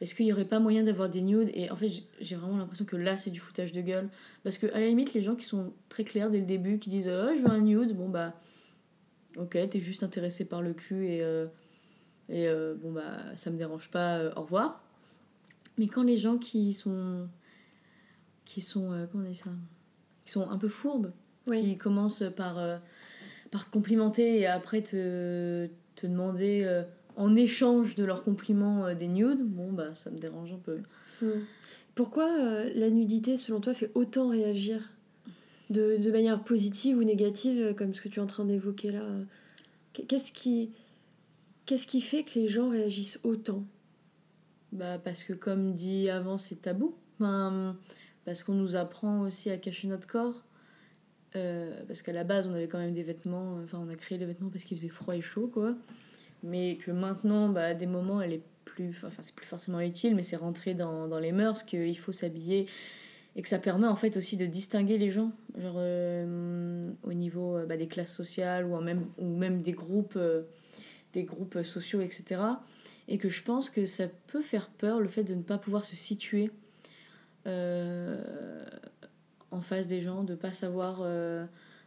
[0.00, 1.50] est-ce qu'il n'y aurait pas moyen d'avoir des nudes?
[1.54, 4.08] Et en fait, j'ai vraiment l'impression que là, c'est du foutage de gueule.
[4.44, 6.88] Parce que, à la limite, les gens qui sont très clairs dès le début, qui
[6.88, 8.34] disent Oh, je veux un nude, bon bah,
[9.36, 11.46] ok, t'es juste intéressé par le cul et, euh,
[12.28, 14.82] et euh, bon bah, ça me dérange pas, au revoir.
[15.76, 17.28] Mais quand les gens qui sont.
[18.44, 19.08] qui sont.
[19.12, 19.50] comment on dit ça?
[20.24, 21.12] Qui sont un peu fourbes,
[21.46, 22.80] qui commencent par
[23.50, 26.82] par te complimenter et après te, te demander euh,
[27.16, 30.78] en échange de leurs compliments euh, des nudes, bon, bah ça me dérange un peu.
[31.22, 31.40] Hmm.
[31.94, 34.90] Pourquoi euh, la nudité, selon toi, fait autant réagir?
[35.70, 39.02] De, de, manière positive ou négative, comme ce que tu es en train d'évoquer là?
[39.92, 40.70] Qu'est-ce qui,
[41.68, 43.62] qu'est-ce qui fait que les gens réagissent autant?
[44.72, 46.96] Bah Parce que, comme dit avant, c'est tabou.
[47.20, 47.76] Enfin,
[48.24, 50.44] parce qu'on nous apprend aussi à cacher notre corps.
[51.36, 53.96] Euh, parce qu'à la base, on avait quand même des vêtements, euh, enfin, on a
[53.96, 55.74] créé les vêtements parce qu'il faisait froid et chaud, quoi.
[56.42, 58.94] Mais que maintenant, bah, à des moments, elle est plus.
[59.04, 62.66] Enfin, c'est plus forcément utile, mais c'est rentré dans, dans les mœurs qu'il faut s'habiller
[63.36, 67.58] et que ça permet en fait aussi de distinguer les gens, genre euh, au niveau
[67.68, 70.18] bah, des classes sociales ou, même, ou même des groupes,
[71.12, 72.40] des groupes sociaux, etc.
[73.08, 75.84] Et que je pense que ça peut faire peur le fait de ne pas pouvoir
[75.84, 76.50] se situer
[79.50, 81.44] en face des gens, de pas savoir, euh,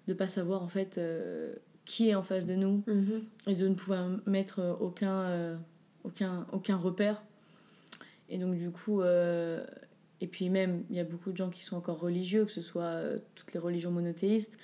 [0.08, 1.54] de pas savoir en fait euh,
[1.86, 3.24] qui est en face de nous mhm.
[3.48, 5.58] et de ne pouvoir mettre aucun, euh,
[6.04, 7.24] aucun, aucun repère.
[8.30, 11.76] Et donc du coup, et puis même, il y a beaucoup de gens qui sont
[11.76, 13.02] encore religieux, que ce soit
[13.36, 14.58] toutes les religions monothéistes.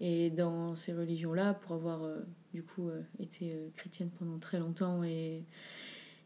[0.00, 2.00] Et dans ces religions-là, pour avoir
[2.54, 2.88] du coup
[3.18, 5.44] été chrétienne pendant très longtemps et,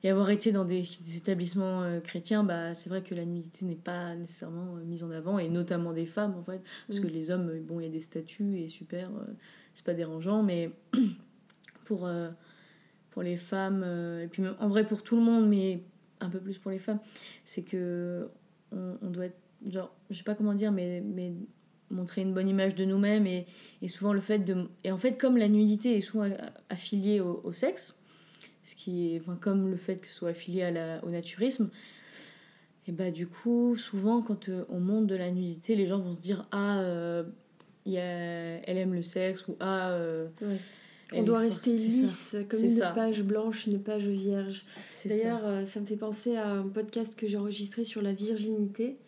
[0.03, 0.87] et avoir été dans des,
[1.17, 5.11] établissements euh, chrétiens, bah, c'est vrai que la nudité n'est pas nécessairement euh, mise en
[5.11, 7.11] avant, et notamment des femmes en fait, parce que mm.
[7.11, 9.25] les hommes, bon, il y a des statuts et super, euh,
[9.75, 10.71] c'est pas dérangeant, mais
[11.85, 12.09] pour,
[13.11, 13.85] pour les femmes,
[14.23, 15.83] et puis en vrai pour tout le monde, mais
[16.21, 17.01] un peu plus pour les femmes,
[17.45, 18.29] c'est que
[18.73, 19.39] on, doit être,
[19.71, 21.33] genre, je sais pas comment dire, mais, mais
[21.91, 23.47] montrer une bonne image de nous-mêmes, et,
[23.83, 24.69] et souvent le fait de.
[24.85, 26.29] Et en fait, comme la nudité est souvent
[26.69, 27.95] affiliée au sexe,
[28.69, 31.71] ce qui est comme le fait que ce soit affilié à la, au naturisme.
[32.87, 36.13] Et bah du coup, souvent quand euh, on monte de la nudité, les gens vont
[36.13, 37.23] se dire ah euh,
[37.87, 40.29] y a, elle aime le sexe ou ah euh,
[41.15, 44.65] on doit rester lisse comme une page blanche, une page vierge.
[45.07, 45.67] D'ailleurs, ça.
[45.67, 45.81] ça.
[45.81, 48.99] me fait penser à un podcast que j'ai enregistré sur la virginité.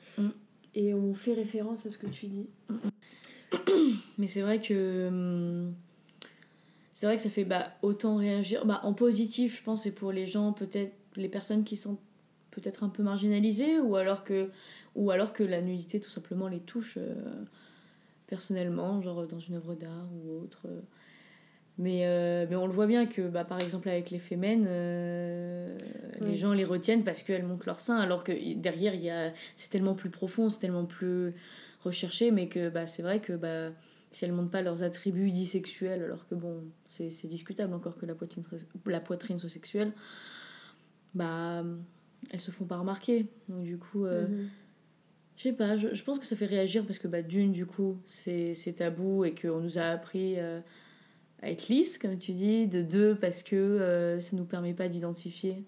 [0.74, 2.46] Et on fait référence à ce que tu dis.
[4.18, 5.74] Mais c'est vrai que hum,
[7.00, 8.66] c'est vrai que ça fait bah, autant réagir.
[8.66, 11.96] Bah, en positif, je pense, c'est pour les gens, peut-être les personnes qui sont
[12.50, 14.50] peut-être un peu marginalisées, ou alors que,
[15.42, 17.14] la nudité, tout simplement, les touche euh,
[18.26, 20.66] personnellement, genre dans une œuvre d'art ou autre.
[21.80, 25.78] Mais, euh, mais on le voit bien que, bah, par exemple, avec les fémènes, euh,
[26.20, 29.70] les gens les retiennent parce qu'elles montrent leur sein, alors que derrière, y a, c'est
[29.70, 31.32] tellement plus profond, c'est tellement plus
[31.82, 33.32] recherché, mais que bah, c'est vrai que.
[33.32, 33.70] Bah,
[34.12, 38.06] si elles montrent pas leurs attributs dits sexuels, alors que bon, c'est discutable encore que
[38.06, 38.42] la poitrine,
[38.86, 39.92] la poitrine soit sexuelle,
[41.14, 41.64] bah,
[42.30, 43.26] elles se font pas remarquer.
[43.48, 44.48] Donc du coup, euh, mhm.
[45.36, 47.66] je sais pas, je, je, pense que ça fait réagir parce que bah, d'une, du
[47.66, 50.60] coup, c'est tabou et qu'on nous a appris euh,
[51.42, 52.66] à être lisse, comme tu dis.
[52.66, 55.64] De deux, parce que euh, ça nous permet pas d'identifier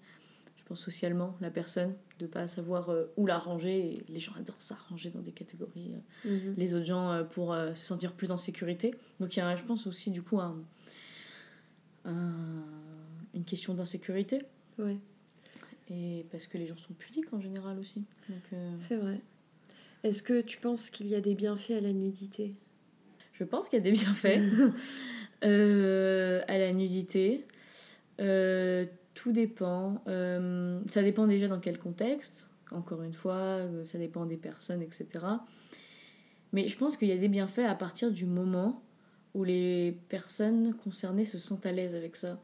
[0.55, 3.95] je pense socialement, la personne, de pas savoir euh, où la ranger.
[3.95, 5.91] Et les gens adorent ça, ranger dans des catégories.
[6.25, 6.53] Euh, mhm.
[6.55, 8.95] Les autres gens pour se sentir plus en sécurité.
[9.19, 10.55] Donc il y a, je pense, aussi du coup un,
[12.05, 14.39] une question d'insécurité.
[14.79, 14.97] Ouais.
[15.89, 18.05] Et parce que les gens sont pudiques en général aussi.
[18.77, 19.19] C'est vrai.
[20.03, 22.55] Est-ce que tu penses qu'il y a des bienfaits à la nudité?
[23.33, 24.39] Je pense qu'il y a des bienfaits
[25.43, 27.45] à la nudité.
[28.19, 30.03] Euh, tout dépend.
[30.07, 32.49] Euh, ça dépend déjà dans quel contexte.
[32.71, 35.07] Encore une fois, euh, ça dépend des personnes, etc.
[36.51, 38.83] Mais je pense qu'il y a des bienfaits à partir du moment
[39.33, 42.39] où les personnes concernées se sentent à l'aise avec ça.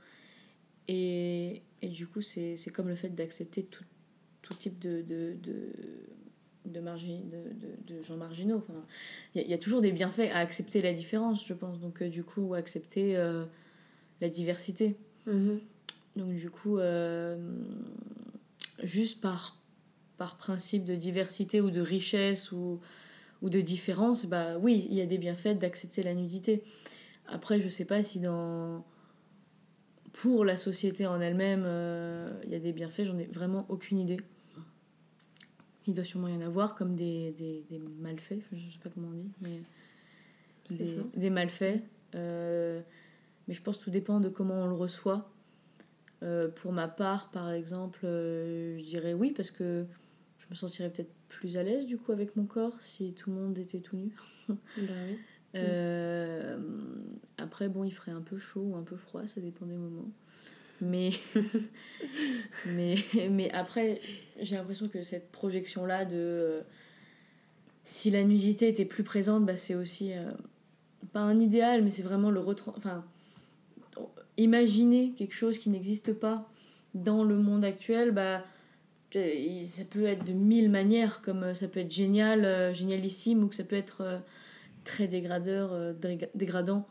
[0.88, 3.84] Et, et du coup, c'est comme le fait d'accepter tout,
[4.42, 5.36] tout, type de, de,
[6.66, 8.58] de, de, de gens marginaux.
[8.58, 8.86] Enfin,
[9.36, 11.80] il y, a toujours des bienfaits à accepter la différence, je pense.
[11.80, 13.16] Donc, euh, du coup, accepter
[14.22, 14.96] la diversité.
[15.28, 15.60] Mm-hmm.
[16.16, 17.38] Donc du coup, euh,
[18.84, 19.58] juste par,
[20.18, 22.80] par principe de diversité ou de richesse ou,
[23.42, 26.64] ou de différence, bah oui, il y a des bienfaits d'accepter la nudité.
[27.28, 28.86] après, je sais pas si dans.
[30.12, 31.66] Pour la société en elle-même,
[32.44, 34.18] il y a des bienfaits, j'en ai vraiment aucune idée.
[35.90, 39.10] Il doit sûrement y en avoir, comme des, des, des malfaits, je sais pas comment
[39.10, 39.62] on dit, mais.
[40.70, 41.82] Des, des, malfaits.
[42.14, 42.84] mais
[43.54, 45.32] je pense que tout dépend de comment on le reçoit.
[46.56, 49.86] pour ma part, par exemple, je dirais oui, parce que
[50.38, 53.36] je me sentirais peut-être plus à l'aise du coup avec mon corps si tout le
[53.36, 54.16] monde était tout nu.
[54.48, 55.18] bah oui.
[55.56, 56.60] Euh,
[57.40, 60.12] après, bon, il ferait un peu chaud ou un peu froid, ça dépend des moments.
[60.82, 61.12] Mais,
[62.68, 62.98] mais,
[63.30, 64.02] mais après,
[64.40, 66.16] j'ai l'impression que cette projection-là de.
[66.16, 66.62] Euh,
[67.84, 70.14] si la nudité était plus présente, bah, c'est aussi.
[70.14, 70.32] Euh,
[71.14, 72.74] pas un idéal, mais c'est vraiment le retran.
[72.78, 73.04] Enfin,
[74.38, 76.48] imaginer quelque chose qui n'existe pas
[76.94, 78.44] dans le monde actuel, bah
[79.12, 83.48] ça peut être de mille manières, comme euh, ça peut être génial, euh, génialissime, ou
[83.48, 84.22] que ça peut être
[84.84, 85.72] très dégradeur,
[86.36, 86.88] dégradant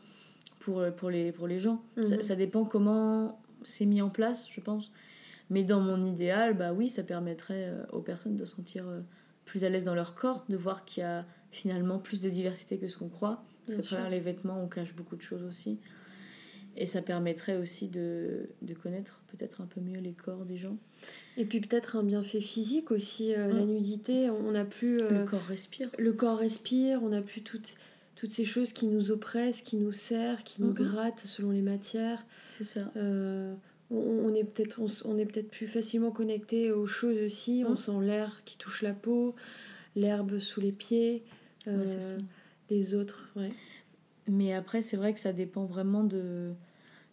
[0.59, 1.81] pour, pour, les, pour les gens.
[1.95, 2.21] Mhm.
[2.21, 4.91] Ça, dépend comment c'est mis en place, je pense.
[5.49, 8.85] Mais dans mon idéal, bah oui, ça permettrait aux personnes de se sentir
[9.45, 12.77] plus à l'aise dans leur corps, de voir qu'il y a finalement plus de diversité
[12.77, 13.43] que ce qu'on croit.
[13.65, 15.79] Parce qu'à travers les vêtements, on cache beaucoup de choses aussi.
[16.77, 20.77] Et ça permettrait aussi de, de connaître peut-être un peu mieux les corps des gens.
[21.35, 23.67] Et puis peut-être un bienfait physique aussi, euh, la mm.
[23.67, 25.01] nudité, on n'a plus...
[25.01, 25.89] Euh, le corps respire.
[25.97, 27.75] Le corps respire, on n'a plus toutes,
[28.19, 32.25] toutes ces choses qui nous oppressent, qui nous serrent, qui nous grattent selon les matières.
[32.49, 32.91] C'est ça.
[32.97, 33.55] Euh,
[33.91, 37.77] on, est peut-être on, est peut-être plus facilement connecté aux choses aussi, on mm.
[37.77, 39.35] sent l'air qui touche la peau,
[39.95, 41.23] l'herbe sous les pieds,
[42.69, 43.49] les autres, ouais.
[44.27, 46.51] Mais après, c'est vrai que ça dépend vraiment de,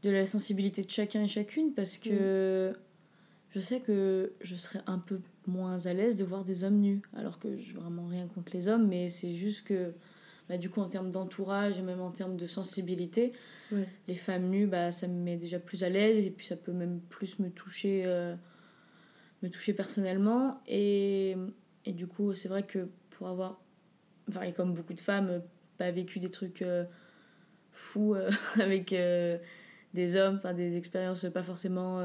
[0.03, 2.73] de la sensibilité de chacun et chacune parce que...
[2.73, 2.77] Mm
[3.57, 7.01] je sais que je serais un peu moins à l'aise de voir des hommes nus.
[7.16, 9.95] Alors que je vraiment rien contre les hommes, mais c'est juste que,
[10.48, 13.32] bah, du coup, en termes d'entourage et même en termes de sensibilité,
[14.06, 16.72] les femmes nues, bah, ça me met déjà plus à l'aise et puis ça peut
[16.72, 18.35] même plus me toucher, euh,
[19.42, 20.61] me toucher personnellement.
[20.68, 21.37] Et,
[21.85, 23.61] et du coup, c'est vrai que pour avoir,
[24.28, 25.42] enfin, et comme beaucoup de femmes,
[25.78, 26.85] pas vécu des trucs euh,
[27.72, 28.30] fous euh,
[28.61, 28.94] avec
[29.94, 32.00] des hommes, enfin, des expériences pas forcément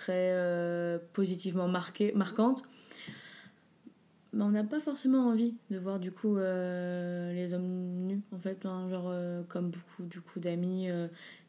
[0.00, 2.62] très euh, positivement marquée, marquante.
[4.32, 8.38] Mais on n'a pas forcément envie de voir du coup euh, les hommes nus en
[8.38, 10.88] fait genre euh, comme beaucoup du coup d'amis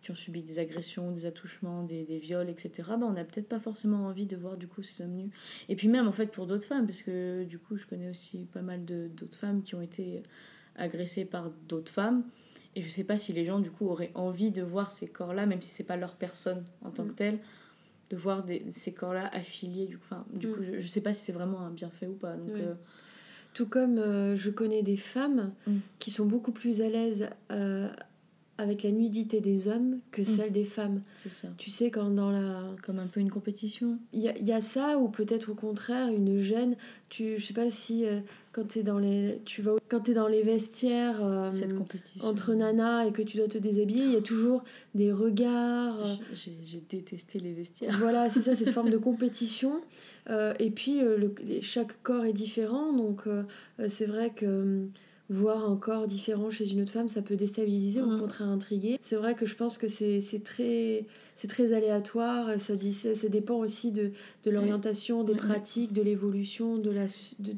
[0.02, 3.48] qui ont subi des agressions des attouchements des, des viols etc bah, on n'a peut-être
[3.48, 5.30] pas forcément envie de voir du coup ces hommes nus.
[5.70, 8.48] Et puis même en fait pour d'autres femmes parce que du coup je connais aussi
[8.52, 10.24] pas mal d'autres femmes qui ont été
[10.76, 12.24] agressées par d'autres femmes.
[12.76, 15.34] Et je sais pas si les gens du coup auraient envie de voir ces corps
[15.34, 17.16] là même si c'est pas leur personne en tant que mm.
[17.16, 17.40] telle
[18.12, 19.88] de voir des, ces corps-là affiliés.
[19.88, 20.64] Du coup, enfin, du coup mm.
[20.64, 22.34] je, je sais pas si c'est vraiment un bienfait ou pas.
[22.34, 22.74] Donc, euh,
[23.54, 25.78] Tout comme euh, je connais des femmes mm.
[26.00, 27.90] qui sont beaucoup plus à l'aise euh,
[28.62, 30.26] avec la nudité des hommes que mm.
[30.26, 31.02] celle des femmes.
[31.16, 31.48] C'est ça.
[31.58, 32.76] Tu sais, quand dans la.
[32.84, 33.98] Comme un peu une compétition.
[34.14, 36.76] Il y a, y a, ça, ou peut-être au contraire, une gêne.
[37.10, 38.20] Tu, je sais pas si euh,
[38.52, 39.42] quand tu es dans les.
[39.46, 41.24] Tu vas, quand es dans les vestiaires.
[41.24, 42.24] Euh, Cette compétition.
[42.26, 46.00] Entre nanas et que tu dois te déshabiller, il y a toujours des regards.
[46.06, 47.98] Euh, j'ai détesté les vestiaires.
[48.00, 49.82] Voilà, c'est ça, cette forme de compétition.
[50.60, 53.24] et puis, le, chaque corps est différent, donc
[53.88, 54.88] c'est vrai que
[55.32, 58.98] voir un corps différent chez une autre femme, ça peut déstabiliser, ou au contraire intriguer.
[59.02, 61.06] C'est vrai que je pense que c'est très,
[61.48, 64.12] très aléatoire, ça, dit, ça, dépend aussi de,
[64.44, 67.06] de l'orientation, des pratiques, de l'évolution, de la
[67.40, 67.54] de,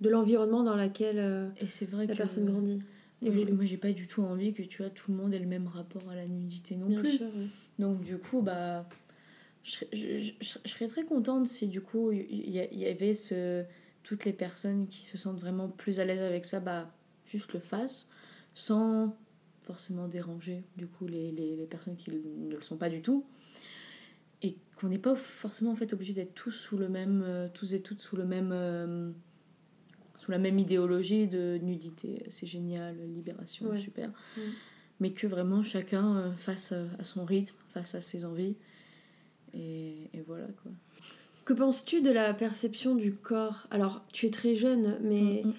[0.00, 1.48] de l'environnement dans lequel euh,
[1.90, 2.80] vrai la personne grandit.
[3.22, 5.46] Et moi, j'ai pas du tout envie que tu vois, tout le monde ait le
[5.46, 7.18] même rapport à la nudité non Bien plus.
[7.18, 7.26] Sûr,
[7.78, 8.88] Donc, du coup, bah,
[9.62, 13.62] je, je, je, serais très contente si du coup il y, y, avait ce,
[14.04, 16.90] toutes les personnes qui se sentent vraiment plus à l'aise avec ça, bah,
[17.30, 18.08] juste le fasse
[18.54, 19.16] sans
[19.62, 23.24] forcément déranger du coup les, les, les, personnes qui ne le sont pas du tout.
[24.42, 27.74] Et qu'on n'est pas forcément en fait obligé d'être tous sous le même euh, tous
[27.74, 29.12] et toutes sous le même euh,
[30.16, 32.24] sous la même idéologie de nudité.
[32.30, 34.08] C'est génial libération super.
[34.36, 34.40] Mm.
[34.98, 38.56] mais que vraiment chacun euh, fasse à son rythme face à ses envies.
[39.52, 40.72] Et, et voilà quoi.
[41.44, 43.66] Que penses-tu de la perception du corps?
[43.70, 45.54] Alors tu es très jeune mais mm, mm,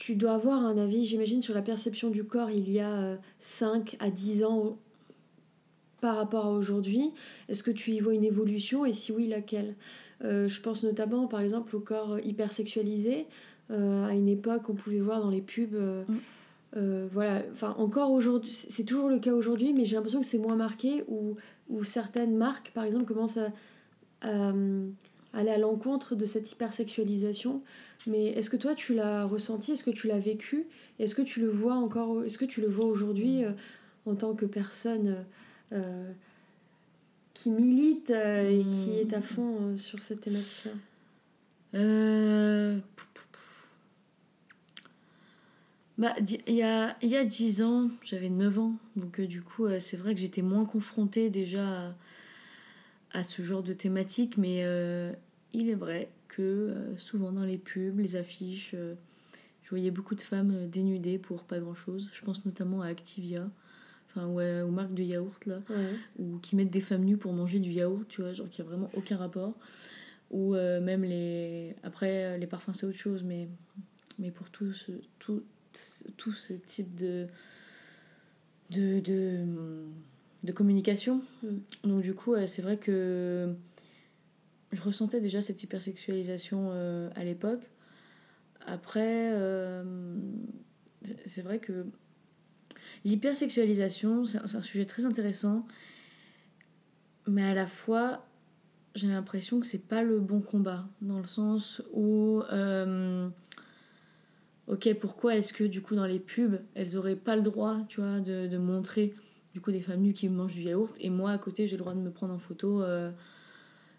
[0.00, 3.96] tu dois avoir un avis, j'imagine, sur la perception du corps il y a 5
[4.00, 4.78] euh, à 10 ans
[6.00, 7.12] par rapport à aujourd'hui.
[7.50, 9.74] Est-ce que tu y vois une évolution et si oui, laquelle?
[10.24, 13.26] Euh, Je pense notamment, par exemple, au corps hypersexualisé.
[13.70, 15.76] Euh, à une époque, on pouvait voir dans les pubs.
[15.76, 17.08] Mm.
[17.12, 20.56] voilà, enfin encore aujourd'hui, c'est toujours le cas aujourd'hui, mais j'ai l'impression que c'est moins
[20.56, 23.52] marqué ou certaines marques, par exemple, commencent à,
[24.22, 24.54] à
[25.32, 27.62] aller à l'encontre de cette hypersexualisation.
[28.06, 30.66] Mais est-ce que toi tu l'as ressenti, est-ce que tu l'as vécu,
[30.98, 33.52] est-ce que tu le vois encore, est-ce que tu le vois aujourd'hui euh,
[34.06, 35.24] en tant que personne
[37.34, 40.72] qui milite et qui est à fond sur cette thématique-là?
[46.00, 46.14] Bah,
[46.48, 49.98] il y a, il y a 10 ans, j'avais 9 ans, donc du coup, c'est
[49.98, 51.94] vrai que j'étais moins confrontée déjà
[53.12, 54.64] à, ce genre de thématique, mais
[55.52, 58.74] il est vrai que souvent dans les pubs, les affiches,
[59.70, 62.08] je voyais beaucoup de femmes euh, dénudées pour pas grand chose.
[62.12, 63.48] Je pense notamment à Activia,
[64.08, 65.60] enfin, ouais, aux marques de yaourt là,
[66.18, 68.64] ou qui mettent des femmes nues pour manger du yaourt, tu vois, genre qui a
[68.64, 69.54] vraiment aucun rapport.
[70.32, 71.76] Ou euh, même les.
[71.84, 73.48] Après, les parfums, c'est autre chose, mais,
[74.18, 74.90] mais pour tout ce,
[75.20, 75.44] tout,
[76.16, 77.28] tout ce type de.
[78.70, 79.44] de, de,
[80.44, 81.22] de communication.
[81.42, 81.48] Mm.
[81.84, 83.54] Donc, du coup, c'est vrai que
[84.72, 87.62] je ressentais déjà cette hypersexualisation euh, à l'époque.
[88.66, 89.82] Après, euh,
[91.26, 91.86] c'est vrai que
[93.04, 95.66] l'hypersexualisation, c'est un sujet très intéressant,
[97.26, 98.26] mais à la fois,
[98.94, 102.42] j'ai l'impression que c'est pas le bon combat, dans le sens où.
[102.52, 103.28] Euh,
[104.68, 108.00] ok, pourquoi est-ce que du coup dans les pubs, elles auraient pas le droit, tu
[108.00, 109.14] vois, de montrer
[109.52, 111.82] du coup des femmes nues qui mangent du yaourt, et moi à côté j'ai le
[111.82, 113.10] droit de me prendre en photo euh,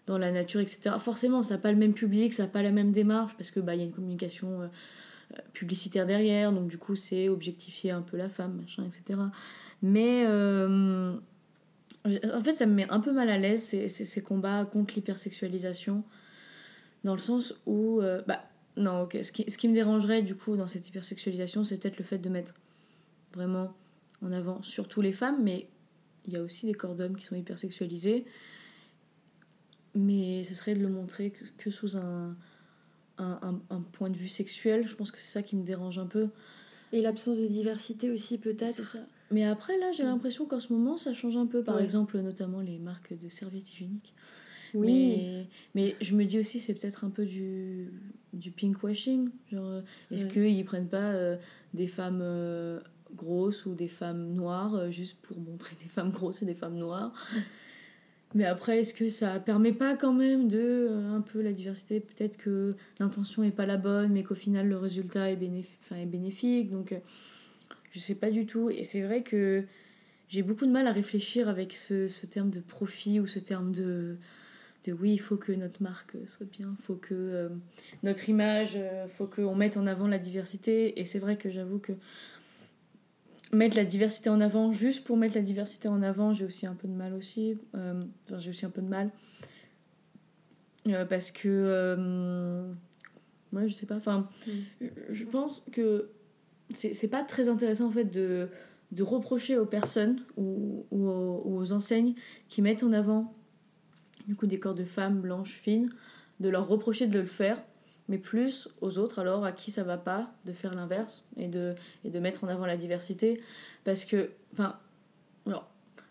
[0.06, 0.96] dans la nature, etc.
[0.98, 3.60] Forcément, ça n'a pas le même public, ça n'a pas la même démarche, parce que
[3.60, 4.66] bah, y a une communication euh,
[5.34, 9.20] euh, publicitaire derrière, donc du coup, c'est objectifier un peu la femme, machin, etc.
[9.82, 11.20] Mais en
[12.42, 16.02] fait, ça me met un peu mal à l'aise ces, ces, combats contre l'hypersexualisation,
[17.04, 18.00] dans le sens où.
[18.26, 18.44] bah,
[18.76, 21.98] non, ok, ce qui, ce qui me dérangerait du coup dans cette hypersexualisation, c'est peut-être
[21.98, 22.54] le fait de mettre
[23.34, 23.74] vraiment
[24.22, 25.68] en avant surtout les femmes, mais
[26.26, 28.24] il y a aussi des corps d'hommes qui sont hypersexualisés
[29.94, 32.36] mais ce serait de le montrer que, sous un,
[33.18, 34.86] un, un, point de vue sexuel.
[34.86, 36.28] Je pense que c'est ça qui me dérange un peu.
[36.92, 38.96] Et l'absence de diversité aussi, peut-être.
[39.30, 41.62] Mais après, là, j'ai l'impression qu'en ce moment, ça change un peu.
[41.62, 44.14] Par exemple, notamment les marques de serviettes hygiéniques.
[44.74, 44.88] Oui.
[44.92, 47.92] Mais, mais je me dis aussi, c'est peut-être un peu du,
[48.32, 49.28] du pinkwashing.
[49.50, 51.36] Genre, euh, est-ce qu'ils qu'ils prennent pas euh,
[51.74, 52.80] des femmes euh,
[53.14, 57.12] grosses ou des femmes noires juste pour montrer des femmes grosses et des femmes noires
[58.34, 62.00] mais après, est-ce que ça permet pas quand même de euh, un peu la diversité?
[62.00, 66.70] Peut-être que l'intention est pas la bonne, mais qu'au final le résultat est, est bénéfique.
[66.70, 66.98] Donc, euh,
[67.92, 68.70] je sais pas du tout.
[68.70, 69.64] Et c'est vrai que
[70.28, 73.70] j'ai beaucoup de mal à réfléchir avec ce, ce, terme de profit ou ce terme
[73.72, 74.16] de,
[74.86, 77.48] de oui, il faut que notre marque soit bien, il faut que euh,
[78.02, 80.98] notre image, il faut qu'on mette en avant la diversité.
[80.98, 81.92] Et c'est vrai que j'avoue que
[83.52, 86.74] mettre la diversité en avant juste pour mettre la diversité en avant, j'ai aussi un
[86.74, 87.58] peu de mal aussi.
[87.74, 89.10] Euh, enfin, j'ai aussi un peu de mal.
[90.88, 91.48] Euh, parce que.
[91.48, 92.72] Euh,
[93.52, 93.96] moi, je sais pas.
[93.96, 94.86] Enfin, mm.
[95.10, 96.10] je pense que
[96.72, 98.48] c'est pas très intéressant en fait de,
[98.92, 102.14] de reprocher aux personnes ou, ou aux, enseignes
[102.48, 103.34] qui mettent en avant
[104.26, 105.90] du coup des corps de femmes blanches fines,
[106.40, 107.62] de leur reprocher de le faire
[108.12, 111.74] mais plus aux autres alors à qui ça va pas de faire l'inverse et de,
[112.04, 113.40] et de mettre en avant la diversité.
[113.84, 114.76] Parce que enfin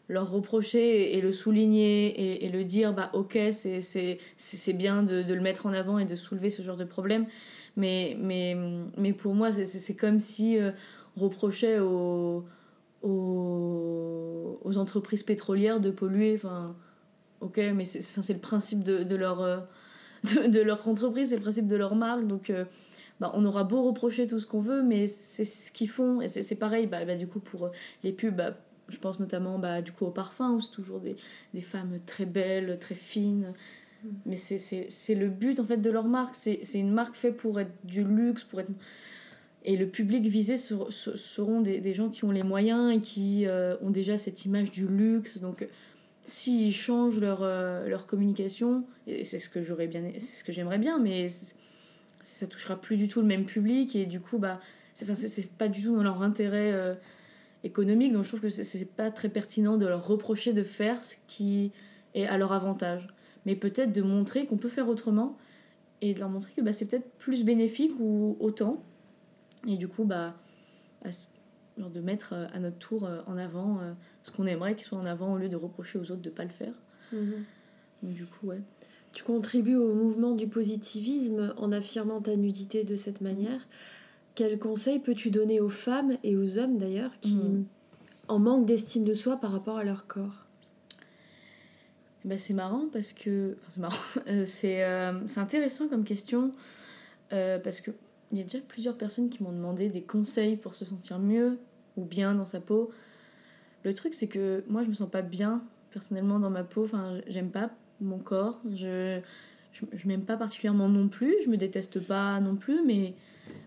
[0.09, 5.41] leur reprocher et le souligner et, le dire bah ok c'est bien de, de, le
[5.41, 7.27] mettre en avant et de soulever ce genre de problème.
[7.77, 8.57] Mais, mais,
[8.97, 10.71] mais pour moi c'est comme si euh,
[11.15, 12.43] on reprochait aux,
[13.03, 16.75] aux, aux, entreprises pétrolières de polluer enfin
[17.41, 19.59] ok mais c'est le principe de, de leur euh,
[20.23, 22.25] de, leur entreprise, c'est le principe de leur marque.
[22.25, 22.65] Donc, euh,
[23.19, 26.21] bah, on aura beau reprocher tout ce qu'on veut, mais c'est ce qu'ils font.
[26.21, 27.69] Et c'est pareil, bah, bah, du coup, pour euh,
[28.03, 28.57] les pubs, bah,
[28.89, 31.15] je pense notamment bah, du coup au parfum, où c'est toujours des,
[31.53, 33.53] des, femmes très belles, très fines.
[34.03, 34.09] Mm.
[34.25, 36.35] Mais c'est le but en fait de leur marque.
[36.35, 38.71] C'est une marque faite pour être du luxe, pour être.
[39.63, 43.75] Et le public visé seront des, des gens qui ont les moyens et qui euh,
[43.81, 45.37] ont déjà cette image du luxe.
[45.37, 45.67] Donc
[46.25, 50.51] s'ils changent leur, euh, leur communication, et c'est ce que j'aurais bien c'est ce que
[50.51, 51.27] j'aimerais bien, mais
[52.21, 54.59] ça touchera plus du tout le même public et du coup bah
[54.93, 56.93] c'est c'est pas du tout dans leur intérêt euh,
[57.63, 61.15] économique donc je trouve que c'est pas très pertinent de leur reprocher de faire ce
[61.27, 61.71] qui
[62.13, 63.07] est à leur avantage.
[63.45, 65.37] Mais peut-être de montrer qu'on peut faire autrement
[66.01, 68.83] et de leur montrer que bah, c'est peut-être plus bénéfique ou autant
[69.67, 70.35] et du coup bah
[71.81, 73.79] genre de mettre euh, à notre tour en avant
[74.23, 76.35] ce qu'on aimerait qu'ils soient en avant au lieu de reprocher aux autres de ne
[76.35, 76.73] pas le faire.
[77.11, 77.43] Mhm.
[78.03, 78.61] Donc, du coup, ouais.
[79.13, 83.67] Tu contribues au mouvement du positivisme en affirmant ta nudité de cette manière.
[84.35, 87.65] Quels conseils peux-tu donner aux femmes et aux hommes d'ailleurs qui mhm.
[88.29, 90.45] en manquent d'estime de soi par rapport à leur corps?
[92.23, 93.57] Bah, c'est marrant parce que.
[93.59, 93.95] Enfin, c'est marrant.
[94.27, 96.53] Euh, c'est, euh, c'est intéressant comme question
[97.33, 97.93] euh, parce qu'il
[98.33, 101.57] y a déjà plusieurs personnes qui m'ont demandé des conseils pour se sentir mieux
[101.97, 102.91] ou bien dans sa peau.
[103.83, 106.85] le truc, c'est que moi, je me sens pas bien personnellement dans ma peau.
[106.85, 107.69] Enfin, j'aime pas
[107.99, 108.59] mon corps.
[108.73, 109.19] Je,
[109.73, 111.35] je, m'aime pas particulièrement non plus.
[111.43, 113.13] Je me déteste pas non plus, mais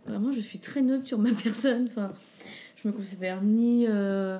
[0.06, 1.86] vraiment, je suis très neutre sur ma personne.
[1.88, 2.12] Enfin,
[2.76, 4.38] je me considère ni, euh,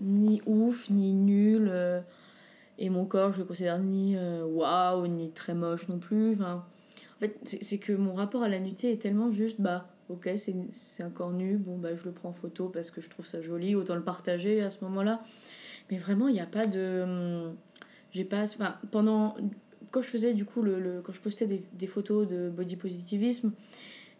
[0.00, 1.68] ni ouf, ni nul.
[1.70, 2.00] Euh,
[2.78, 6.34] et mon corps, je le considère ni euh, waouh, ni très moche non plus.
[6.34, 6.64] Enfin,
[7.16, 11.02] en fait, c'est que mon rapport à la nudité est tellement juste, bah, ok, c'est
[11.02, 13.40] un corps nu, bon, bah, je le prends en photo parce que je trouve ça
[13.40, 15.22] joli, autant le partager à ce moment-là.
[15.90, 17.02] Mais vraiment, il n'y a pas de.
[17.02, 17.56] Hum,
[18.12, 18.42] j'ai pas.
[18.42, 19.36] Enfin, pendant.
[19.90, 22.76] Quand je faisais, du coup, le, le quand je postais des, des, photos de body
[22.76, 23.52] positivisme,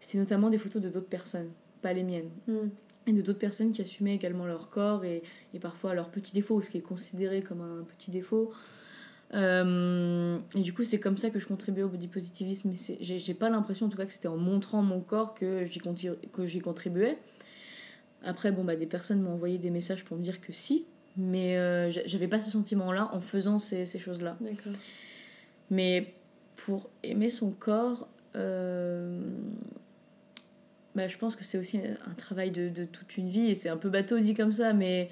[0.01, 1.49] c'était notamment des photos de d'autres personnes,
[1.81, 2.29] pas les miennes.
[2.47, 2.69] Hmm.
[3.07, 5.23] Et de d'autres personnes qui assumaient également leur corps et,
[5.55, 8.53] et parfois leurs petits défauts, ce qui est considéré comme un petit défaut.
[9.35, 12.71] Euh, et du coup, c'est comme ça que je contribuais au body positivisme.
[12.71, 16.61] Mais j'ai pas l'impression, en tout cas, que c'était en montrant mon corps que j'y
[16.61, 17.19] contribuais.
[18.25, 21.57] Après, bon, bah, des personnes m'ont envoyé des messages pour me dire que si, mais
[21.57, 24.37] euh, j'avais pas ce sentiment-là en faisant ces, ces choses-là.
[25.71, 26.15] Mais
[26.57, 29.21] pour aimer son corps, euh,
[30.95, 33.69] bah, je pense que c'est aussi un travail de, de, toute une vie, et c'est
[33.69, 35.11] un peu bateau dit comme ça, mais,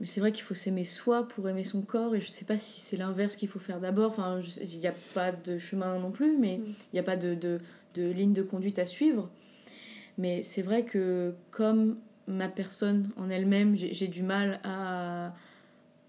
[0.00, 2.58] mais c'est vrai qu'il faut s'aimer soi pour aimer son corps, et je sais pas
[2.58, 6.10] si c'est l'inverse qu'il faut faire d'abord, enfin, il n'y a pas de chemin non
[6.10, 6.64] plus, mais mm.
[6.64, 7.60] il n'y a pas de, de,
[7.94, 9.30] de ligne de conduite à suivre.
[10.18, 15.34] Mais c'est vrai que comme ma personne en elle-même, j'ai du mal à,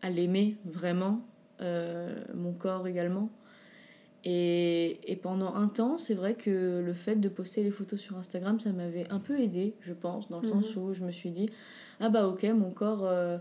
[0.01, 1.21] à l'aimer vraiment,
[1.61, 3.29] euh, mon corps également.
[4.23, 8.17] Et, et, pendant un temps, c'est vrai que le fait de poster les photos sur
[8.17, 10.83] Instagram, ça m'avait un peu aidé, je pense, dans le sens mhm.
[10.83, 11.49] où je me suis dit,
[11.99, 13.38] ah bah ok, mon corps euh,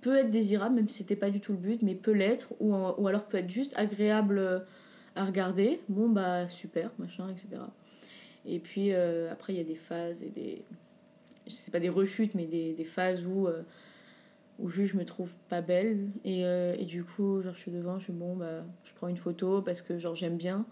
[0.00, 2.74] peut être désirable, même si c'était pas du tout le but, mais peut l'être, ou,
[2.74, 4.64] ou alors peut être juste agréable
[5.16, 5.80] à regarder.
[5.88, 7.62] Bon bah super, machin, etc.
[8.46, 10.62] Et puis euh, après, il y a des phases et des,
[11.46, 13.62] je sais pas des rechutes, mais des, des phases où, euh,
[14.58, 16.08] où je me trouve pas belle.
[16.24, 19.08] Et, euh, et, du coup, genre, je suis devant, je suis bon, bah, je prends
[19.08, 20.64] une photo parce que genre j'aime bien.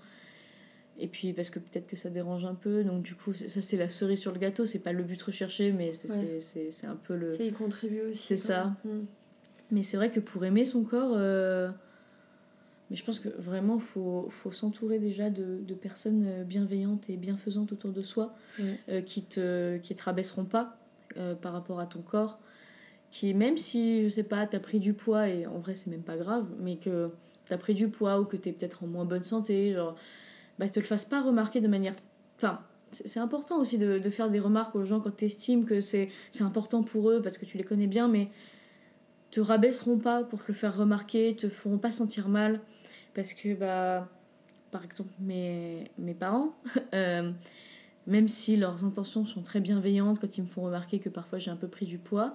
[0.99, 2.83] Et puis parce que peut-être que ça dérange un peu.
[2.83, 4.65] Donc du coup, ça c'est la cerise sur le gâteau.
[4.65, 7.37] C'est pas le but recherché, mais c'est un peu le...
[7.37, 8.23] Ça y contribue aussi.
[8.23, 8.75] C'est ça.
[8.85, 9.01] Mm.
[9.71, 11.13] Mais c'est vrai que pour aimer son corps...
[11.15, 11.71] Euh,
[12.91, 17.11] mais je pense que vraiment, il faut, faut s'entourer déjà de, de, personnes euh, bienveillantes
[17.11, 18.35] et bienfaisantes autour de soi,
[18.89, 20.77] euh, qui te, qui te rabaisseront pas
[21.17, 22.39] euh, par rapport à ton corps.
[23.11, 25.91] Qui, même si, je sais pas, tu as pris du poids, et en vrai, c'est
[25.91, 27.09] même pas grave, mais que
[27.47, 29.97] tu as pris du poids ou que tu es peut-être en moins bonne santé, genre,
[30.59, 31.95] bah, te le fasse pas remarquer de manière.
[32.37, 32.61] Enfin,
[32.93, 36.09] c'est important aussi de, de, faire des remarques aux gens quand tu estimes que c'est
[36.41, 38.29] important pour eux parce que tu les connais bien, mais
[39.37, 42.59] te rabaisseront pas pour te le faire remarquer, te feront pas sentir mal
[43.15, 44.09] parce que, bah,
[44.71, 46.57] par exemple, mes, mes parents,
[46.95, 47.31] euh,
[48.07, 51.51] même si leurs intentions sont très bienveillantes quand ils me font remarquer que parfois j'ai
[51.51, 52.33] un peu pris du poids,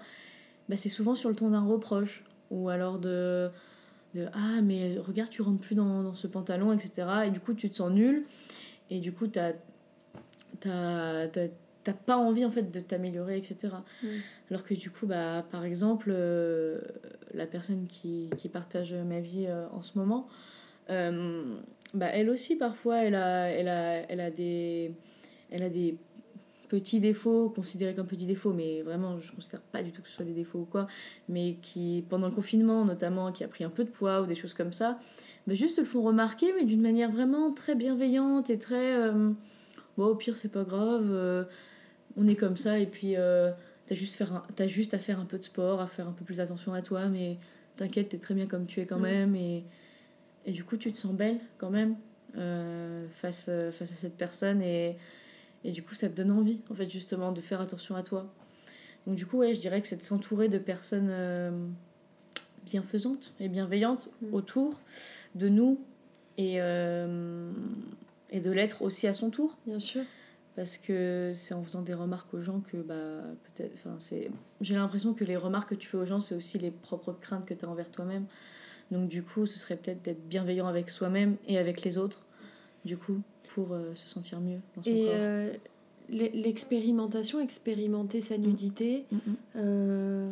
[0.69, 3.49] bah, c'est souvent sur le ton d'un reproche ou alors de,
[4.13, 7.07] de Ah, mais regarde, tu rentres plus dans, dans, ce pantalon, etc.
[7.25, 8.27] Et du coup, tu te sens nul
[8.91, 9.53] et du coup, t'as
[10.59, 11.27] t'as
[11.83, 13.73] pas envie en fait de t'améliorer etc
[14.03, 14.07] mm.
[14.49, 16.79] alors que du coup bah par exemple euh,
[17.33, 20.27] la personne qui, qui, partage ma vie euh, en ce moment
[20.89, 21.55] euh,
[21.93, 24.93] bah, elle aussi, parfois, elle a, elle a, elle a, des,
[25.49, 25.97] elle a des
[26.69, 30.07] petits défauts, considérés comme petits défauts, mais vraiment, je ne considère pas du tout que
[30.07, 30.87] ce soit des défauts ou quoi,
[31.27, 34.35] mais qui, pendant le confinement notamment, qui a pris un peu de poids ou des
[34.35, 34.99] choses comme ça,
[35.47, 39.11] bah, juste le font remarquer, mais d'une manière vraiment très bienveillante et très.
[39.97, 41.43] Bon, au pire, c'est pas grave, euh,
[42.17, 45.37] on est comme ça, et puis t'as juste, faire as juste à faire un peu
[45.37, 47.37] de sport, à faire un peu plus attention à toi, mais
[47.77, 49.03] t'inquiète, t'es très bien comme tu es quand mm.
[49.03, 49.63] même, et
[50.45, 51.95] et du coup, tu te sens belle quand même
[52.37, 54.61] euh, face, euh, face à cette personne.
[54.61, 54.97] Et,
[55.63, 58.33] et du coup, ça te donne envie, en fait, justement, de faire attention à toi.
[59.05, 61.51] Donc, du coup, ouais, je dirais que c'est de s'entourer de personnes euh,
[62.65, 64.33] bienfaisantes et bienveillantes mm.
[64.33, 64.79] autour
[65.35, 65.79] de nous
[66.37, 69.57] et, et de l'être aussi à son tour.
[69.67, 70.01] Bien sûr.
[70.55, 73.21] Parce que c'est en faisant des remarques aux gens que, bah,
[73.55, 73.71] peut-être.
[73.75, 74.29] Enfin, c'est.
[74.59, 77.45] J'ai l'impression que les remarques que tu fais aux gens, c'est aussi les propres craintes
[77.45, 78.25] que tu as envers toi-même.
[78.91, 82.21] Donc du coup, ce serait peut-être d'être bienveillant avec soi-même et avec les autres,
[82.85, 83.21] du coup,
[83.53, 85.13] pour euh, se sentir mieux dans son et corps.
[85.13, 85.53] Euh,
[86.09, 88.41] l'expérimentation, expérimenter sa mm.
[88.41, 89.35] nudité, mm, mm.
[89.55, 90.31] euh,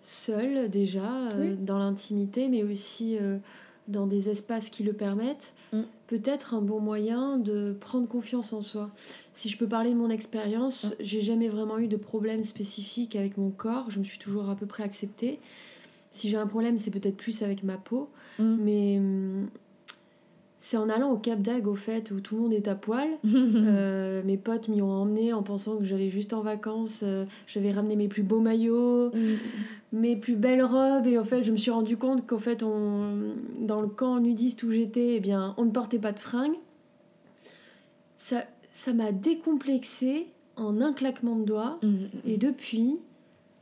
[0.00, 1.10] seule déjà,
[1.58, 3.18] dans l'intimité, mais aussi
[3.88, 5.54] dans des espaces qui le permettent,
[6.06, 8.90] peut être un bon moyen de prendre confiance en soi.
[9.32, 13.36] Si je peux parler de mon expérience, j'ai jamais vraiment eu de problème spécifique avec
[13.36, 15.40] mon corps, je me suis toujours à peu près acceptée.
[16.16, 18.08] Si j'ai un problème, c'est peut-être plus avec ma peau.
[18.38, 18.56] Mm.
[18.60, 19.48] Mais mm,
[20.58, 23.08] c'est en allant au Cap d'Agde, au fait, où tout le monde est à poil.
[23.66, 27.02] Euh, mes potes m'y ont emmené en pensant que j'allais juste en vacances.
[27.02, 29.36] Euh, j'avais ramené mes plus beaux maillots, mm.
[29.96, 33.34] Mes plus belles robes et en fait je me suis rendu compte qu'en fait on,
[33.60, 36.56] dans le camp nudiste où j'étais eh bien on ne portait pas de fringues.
[38.16, 40.26] Ça ça m'a décomplexé
[40.56, 41.78] en un claquement de doigts.
[41.82, 42.98] Mm, mm, et depuis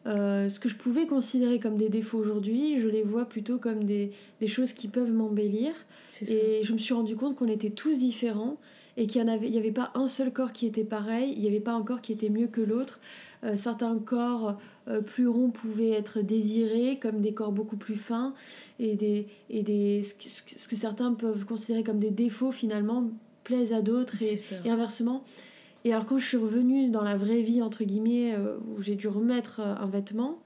[0.07, 3.85] euh, ce que je pouvais considérer comme des défauts aujourd'hui je les vois plutôt comme
[3.85, 5.73] des, des choses qui peuvent m'embellir.
[6.29, 8.57] Et je me suis rendu compte qu'on était tous différents
[8.97, 11.43] et qu'il n'y avait, il y avait pas un seul corps qui était pareil, il
[11.43, 13.01] n'y avait pas un corps qui était mieux que l'autre.
[13.43, 18.35] Euh, certains corps euh, plus ronds pouvaient être désirés, comme des corps beaucoup plus fins,
[18.79, 23.11] et, des, et des, ce, que, ce que certains peuvent considérer comme des défauts finalement
[23.43, 25.25] plaisent à d'autres et, et inversement.
[25.85, 28.95] Et alors quand je suis revenue dans la vraie vie, entre guillemets, euh, où j'ai
[28.95, 30.39] dû remettre un vêtement,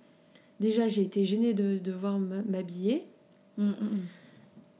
[0.58, 3.04] déjà j'ai été gênée de de devoir m'habiller.
[3.56, 3.98] Mm, mm, mm.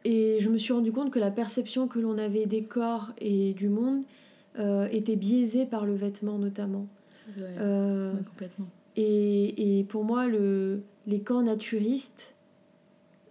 [0.05, 3.53] Et je me suis rendu compte que la perception que l'on avait des corps et
[3.55, 4.03] du monde
[4.59, 6.87] euh, était biaisée par le vêtement notamment.
[7.37, 7.55] Vrai.
[7.59, 8.67] Euh, Ouais, complètement.
[8.97, 12.35] et, et pour moi, le, les camps naturistes,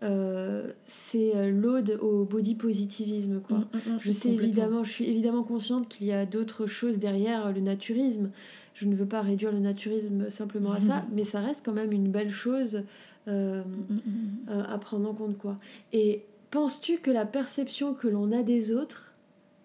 [0.04, 3.42] euh, c'est l'ode au body positivisme.
[3.42, 3.58] Quoi.
[3.60, 7.00] Mm, mm, mm, Je sais évidemment, je suis évidemment consciente qu'il y a d'autres choses
[7.00, 8.30] derrière le naturisme.
[8.76, 11.92] Je ne veux pas réduire le naturisme simplement à ça, mais ça reste quand même
[11.92, 12.84] une belle chose
[13.28, 15.58] à prendre en compte quoi.
[15.94, 19.14] Et penses-tu que la perception que l'on a des autres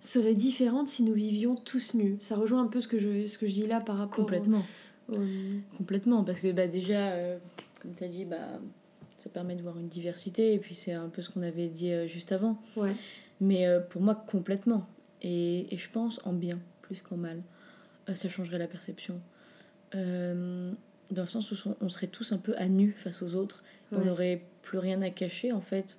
[0.00, 3.38] serait différente si nous vivions tous nus Ça rejoint un peu ce que je, ce
[3.38, 4.64] que je dis là par rapport Complètement.
[5.08, 7.38] au- au- Complètement, parce que bah, déjà, euh,
[7.80, 8.36] comme tu as dit, bah,
[9.18, 11.92] ça permet de voir une diversité, et puis c'est un peu ce qu'on avait dit
[11.92, 12.60] euh, juste avant.
[12.76, 12.92] Ouais.
[13.40, 14.86] Mais euh, pour moi, complètement.
[15.22, 17.42] Et, et je pense en bien, plus qu'en mal.
[18.16, 19.20] Ça changerait la perception.
[19.94, 23.62] Dans le sens où on, serait tous un peu à nu face aux autres.
[23.92, 25.98] On n'aurait plus rien à cacher, en fait.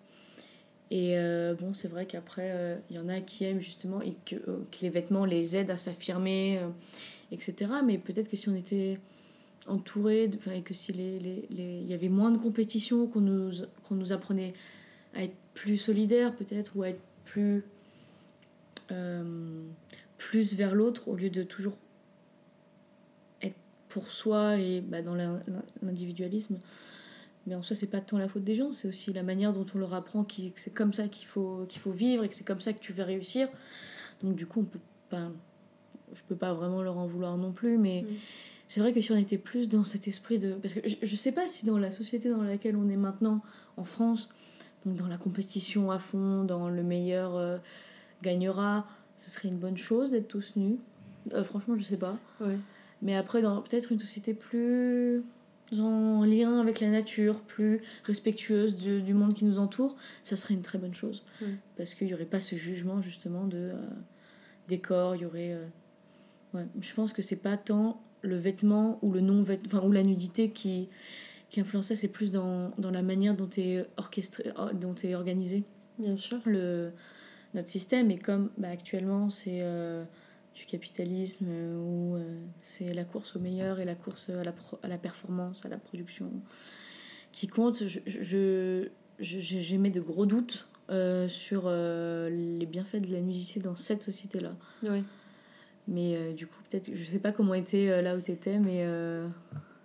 [0.92, 4.16] Et euh, bon, c'est vrai qu'après, euh, il y en a qui aiment justement et
[4.26, 6.60] que, euh, que les vêtements les aident à s'affirmer,
[7.32, 7.72] etc.
[7.84, 9.00] Mais peut-être que si on était
[9.66, 13.52] entouré, et que si les, les, les- y avait moins de compétition, qu'on nous,
[13.88, 14.54] qu'on nous apprenait
[15.16, 17.64] à être plus solidaires peut-être, ou à être plus,
[20.18, 21.78] plus vers l'autre, au lieu de toujours
[23.42, 23.56] être
[23.90, 25.42] pour soi et bah, dans l'in-
[25.82, 26.60] l'individualisme.
[27.46, 29.66] Mais en soi, c'est pas tant la faute des gens, c'est aussi la manière dont
[29.76, 32.46] on leur apprend que c'est comme ça qu'il faut, qu'il faut vivre et que c'est
[32.46, 33.50] comme ça que tu vas réussir.
[34.22, 34.80] Donc du coup, on peut
[35.10, 35.30] pas,
[36.14, 38.08] je peux pas vraiment leur en vouloir non plus, mais Mm.
[38.70, 40.54] c'est vrai que si on était plus dans cet esprit de...
[40.54, 43.42] Parce que je, je sais pas si dans la société dans laquelle on est maintenant,
[43.76, 44.30] en France,
[44.86, 47.58] donc dans la compétition à fond, dans le meilleur euh,
[48.22, 48.88] gagnera,
[49.18, 50.78] ce serait une bonne chose d'être tous nus.
[51.34, 52.18] Euh, franchement, je sais pas.
[52.42, 52.58] Ouais.
[53.02, 55.24] Mais après, dans peut-être une société plus
[55.82, 60.54] en lien avec la nature, plus respectueuse du, du monde qui nous entoure, ça serait
[60.54, 61.24] une très bonne chose.
[61.42, 61.56] Ouais.
[61.78, 63.82] Parce qu'il n'y aurait pas ce jugement justement de euh,
[64.68, 65.54] des corps, il y aurait...
[65.54, 65.66] euh,
[66.54, 70.04] ouais, je pense que c'est pas tant le vêtement ou le non-vêtement, enfin, ou la
[70.04, 70.90] nudité qui,
[71.50, 75.64] qui influençait, c'est plus dans, dans la manière dont est orchestré, euh, dont est organisé
[76.00, 76.40] Bien sûr.
[76.46, 76.92] le,
[77.54, 78.10] notre système.
[78.12, 80.06] Et comme bah, actuellement c'est euh,
[80.56, 84.52] du capitalisme euh, où euh, c'est la course au meilleur et la course à la,
[84.52, 86.30] pro- à la performance, à la production
[87.32, 88.22] qui compte, je, je,
[89.20, 93.76] je- je- j'émets de gros doutes euh, sur euh, les bienfaits de la nudité dans
[93.76, 94.56] cette société-là.
[95.88, 98.86] Mais euh, du coup, peut-être, je sais pas comment était là où t'étais, mais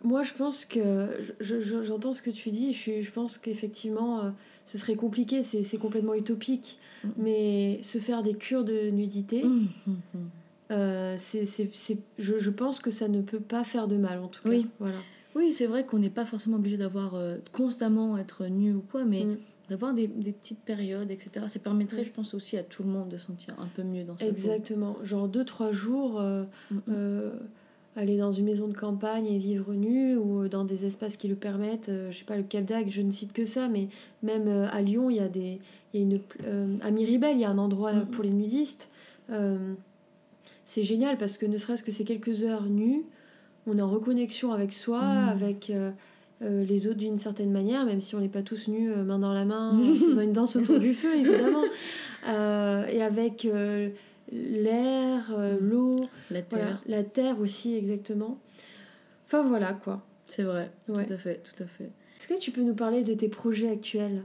[0.05, 1.09] Moi, je pense que
[1.41, 2.73] je- je- j'entends ce que tu dis.
[2.73, 4.33] Je, je pense qu'effectivement,
[4.65, 5.43] ce serait compliqué.
[5.43, 6.79] C'est complètement utopique.
[7.03, 7.13] Mhm.
[7.17, 10.01] Mais se faire des cures de nudité, hum, hum.
[10.71, 14.19] Euh, c'est c'est- c'est- je, je pense que ça ne peut pas faire de mal,
[14.21, 14.51] en tout cas.
[14.51, 14.67] Oui.
[14.79, 14.97] Voilà.
[15.35, 19.05] oui, c'est vrai qu'on n'est pas forcément obligé d'avoir euh, constamment être nu ou quoi,
[19.05, 19.37] mais Mm.
[19.71, 21.47] d'avoir des, des petites périodes, etc.
[21.49, 22.07] Ça permettrait, Mm.
[22.07, 24.25] je pense, aussi à tout le monde de se sentir un peu mieux dans sa
[24.27, 24.31] peau.
[24.31, 24.97] Exactement.
[25.05, 27.31] Genre deux, trois jours, euh, Mm,
[27.97, 31.35] aller dans une maison de campagne et vivre nu ou dans des espaces qui le
[31.35, 31.91] permettent.
[32.11, 33.89] je sais pas, le Cap d'Agde, je ne cite que ça, mais
[34.23, 35.59] même à Lyon, il y a des.
[35.95, 38.89] Y a une, à Miribel, il y a un endroit pour les nudistes.
[40.71, 43.03] C'est génial parce que ne serait-ce que ces quelques heures nues,
[43.67, 45.29] on est en reconnexion avec soi, Mhm.
[45.31, 45.91] avec euh,
[46.43, 49.19] euh, les autres d'une certaine manière, même si on n'est pas tous nus, euh, main
[49.19, 51.65] dans la main, en faisant une danse autour du feu, évidemment.
[52.27, 53.49] Et avec
[54.31, 58.39] l'air, l'eau, La terre, voilà, la terre aussi, exactement.
[59.27, 60.03] Enfin voilà quoi.
[60.27, 61.07] c'est vrai, Ouais.
[61.07, 61.91] tout à fait, tout à fait.
[62.19, 64.23] Est-ce que tu peux nous parler de tes projets actuels?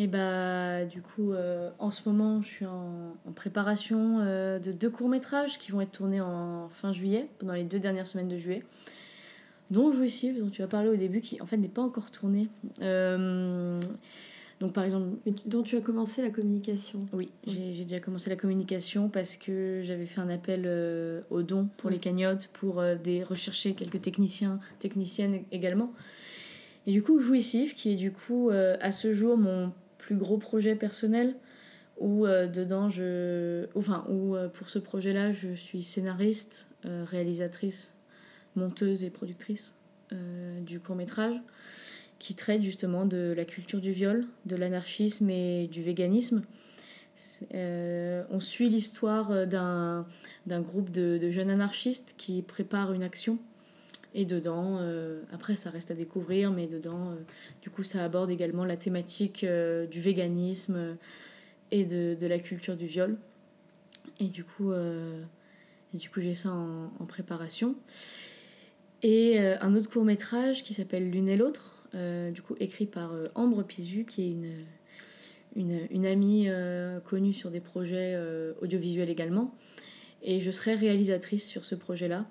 [0.00, 4.72] Et bah, du coup, euh, en ce moment, je suis en, en préparation euh, de
[4.72, 8.38] deux courts-métrages qui vont être tournés en fin juillet, pendant les deux dernières semaines de
[8.38, 8.64] juillet,
[9.70, 12.48] dont Jouissive, dont tu as parlé au début, qui en fait n'est pas encore tourné.
[12.80, 13.78] Euh,
[14.60, 18.30] donc, par exemple, mais dont tu as commencé la communication Oui, j'ai j'ai déjà commencé
[18.30, 20.66] la communication parce que j'avais fait un appel
[21.28, 25.92] aux dons pour les cagnottes, pour des, rechercher quelques techniciens, techniciennes également.
[26.86, 29.72] Et du coup, Jouissif, qui est du coup à ce jour mon
[30.10, 31.36] plus gros projet personnel,
[31.98, 33.66] où dedans je.
[33.76, 37.88] Enfin, où pour ce projet-là, je suis scénariste, réalisatrice,
[38.56, 39.76] monteuse et productrice
[40.62, 41.40] du court métrage
[42.18, 46.42] qui traite justement de la culture du viol, de l'anarchisme et du véganisme.
[47.54, 50.06] Euh, on suit l'histoire d'un,
[50.48, 53.38] groupe de, jeunes anarchistes qui préparent une action.
[54.14, 57.14] Et dedans, euh, après ça reste à découvrir, mais dedans, euh,
[57.62, 60.96] du coup, ça aborde également la thématique du véganisme
[61.70, 63.16] et de, la culture du viol.
[64.18, 67.76] Et du coup, coup j'ai ça en, préparation.
[69.02, 73.12] Et un autre court métrage qui s'appelle L'une et l'autre, euh, du coup écrit par
[73.12, 74.64] euh, Ambre Pizu, qui est une,
[75.56, 78.16] une, une amie euh, connue sur des projets
[78.60, 79.54] audiovisuels également.
[80.22, 82.26] Et je serai réalisatrice sur ce projet-là.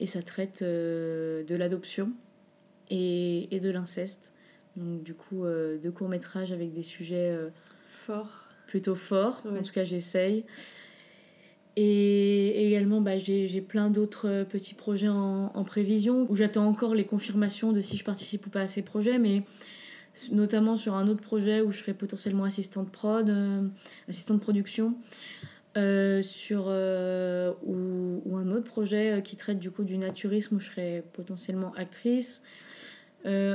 [0.00, 2.12] Et ça traite de l'adoption
[2.90, 4.32] et, et, de l'inceste.
[4.76, 5.44] Donc du coup,
[5.82, 7.36] deux courts-métrages avec des sujets
[7.88, 8.48] forts.
[8.68, 10.44] Plutôt forts, en tout cas j'essaye.
[11.80, 17.04] Et également, bah, j'ai plein d'autres euh, petits projets en, prévision où j'attends encore les
[17.04, 19.44] confirmations de si je participe ou pas à ces projets, mais
[20.32, 23.62] notamment sur un autre projet où je serai potentiellement assistante prod, euh,
[24.08, 24.96] assistante production,
[25.76, 27.54] euh, sur, un
[28.62, 32.42] projet qui traite du coup du naturisme où je serai potentiellement actrice.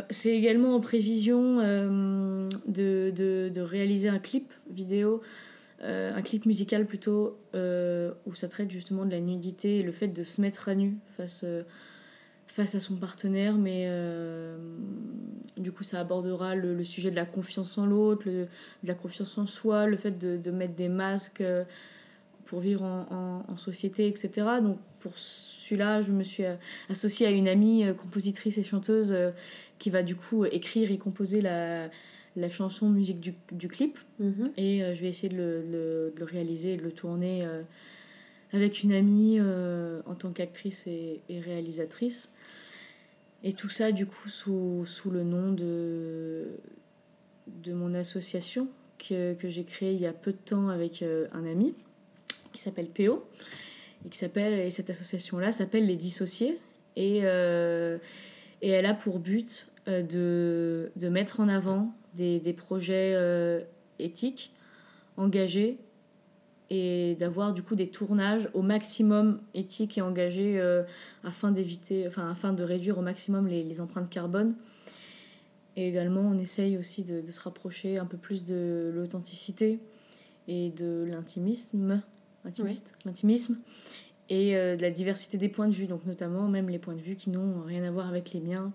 [0.10, 5.24] C'est également en prévision de, de, de, réaliser un clip vidéo
[5.84, 9.92] euh, un clip musical plutôt euh, où ça traite justement de la nudité et le
[9.92, 11.64] fait de se mettre à nu face, euh,
[12.48, 13.90] face à son partenaire, mais
[15.58, 18.48] du coup ça abordera le, sujet de la confiance en l'autre, de
[18.86, 21.44] la confiance en soi, le fait de, de mettre des masques
[22.54, 24.30] pour vivre en, en, société, etc.
[24.62, 26.44] Donc pour celui-là, je me suis
[26.88, 29.16] associée à une amie compositrice et chanteuse
[29.80, 31.90] qui va du coup écrire et composer la
[32.36, 33.98] la chanson musique du, du clip.
[34.20, 34.52] Mhm.
[34.58, 37.62] Et euh, je vais essayer de le, de le, réaliser et de le tourner euh,
[38.52, 42.34] avec une amie euh, en tant qu'actrice et, réalisatrice.
[43.44, 46.48] Et tout ça, du coup, sous, sous le nom de,
[47.48, 51.46] de mon association que, que j'ai créée il y a peu de temps avec un
[51.46, 51.76] ami
[52.54, 53.26] qui s'appelle Théo.
[54.06, 56.60] Et, qui s'appelle, et cette association-là s'appelle Les Dissociés.
[56.96, 63.62] Et, et elle a pour but de, de mettre en avant des, des projets euh,
[64.00, 64.52] éthiques
[65.18, 65.78] engagés
[66.70, 70.84] et d'avoir du coup des tournages au maximum éthiques et engagés euh,
[71.24, 74.56] afin d'éviter, enfin afin de réduire au maximum les, les, empreintes carbone.
[75.76, 79.80] Et également, on essaye aussi de se rapprocher un peu plus de l'authenticité
[80.48, 82.02] et de l'intimisme,
[83.06, 83.58] l'intimisme.
[84.30, 87.02] Et euh, de la diversité des points de vue, donc notamment même les points de
[87.02, 88.72] vue qui n'ont rien à voir avec les miens.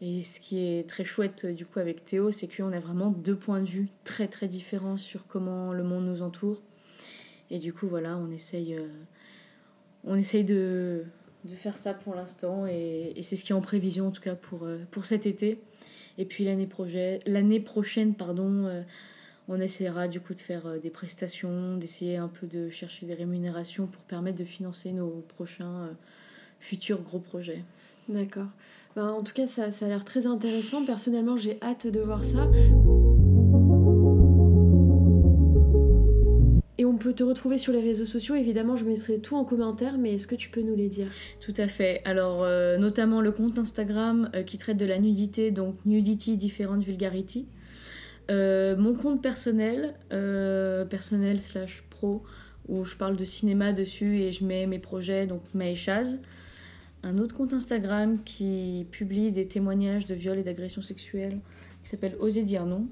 [0.00, 3.36] Et ce qui est très chouette du coup avec Théo, c'est qu'on a vraiment deux
[3.36, 6.60] points de vue très très différents sur comment le monde nous entoure.
[7.50, 8.88] Et du coup voilà, on essaye, euh,
[10.04, 11.04] on essaye de,
[11.44, 12.66] de, faire ça pour l'instant.
[12.66, 15.58] Et, c'est ce qui est en prévision en tout cas pour, euh, pour cet été.
[16.18, 18.82] Et puis l'année prochaine, pardon, euh,
[19.48, 23.86] on essaiera du coup de faire des prestations, d'essayer un peu de chercher des rémunérations
[23.86, 25.90] pour permettre de financer nos prochains
[26.60, 27.62] futurs gros projets.
[28.08, 28.48] D'accord.
[28.96, 30.84] Ben, en tout cas, ça, ça a l'air très intéressant.
[30.84, 32.48] Personnellement, j'ai hâte de voir ça.
[36.78, 38.34] Et on peut te retrouver sur les réseaux sociaux.
[38.34, 41.10] Évidemment, je mettrai tout en commentaire, mais est-ce que tu peux nous les dire?
[41.40, 42.02] Tout à fait.
[42.04, 46.80] Alors, euh, notamment le compte Instagram euh, qui traite de la nudité, donc Nudity Different
[46.80, 47.46] Vulgarity.
[48.30, 49.94] Euh, mon compte personnel,
[50.90, 52.22] personnel slash pro,
[52.68, 56.18] où je parle de cinéma dessus et je mets mes projets, donc Maëchaz
[57.04, 61.38] un autre compte Instagram qui publie des témoignages de viol et d'agression sexuelle
[61.82, 62.86] qui s'appelle Oser dire non.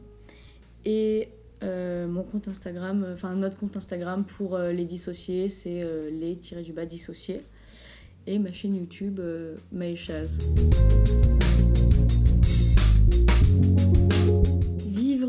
[0.85, 1.29] Et
[1.63, 6.85] euh, mon compte Instagram, enfin notre compte Instagram pour euh, les dissociés, c'est euh, les-du-bas
[6.87, 7.41] dissociés.
[8.27, 9.21] Et ma chaîne YouTube,
[9.73, 10.39] Maëchaz.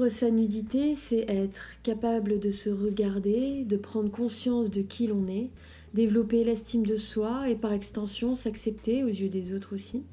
[0.09, 5.49] Sa nudité, c'est être capable de se regarder, de prendre conscience de qui l'on est,
[5.93, 10.03] développer l'estime de soi et par extension s'accepter aux yeux des autres aussi.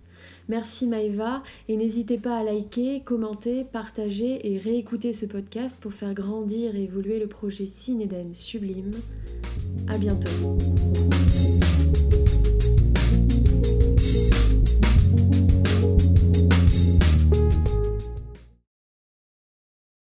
[0.49, 6.15] Merci Maëva et n'hésitez pas à liker, commenter, partager et réécouter ce podcast pour faire
[6.15, 8.93] grandir et évoluer le projet Cinéden Sublime.
[9.89, 10.57] À bientôt.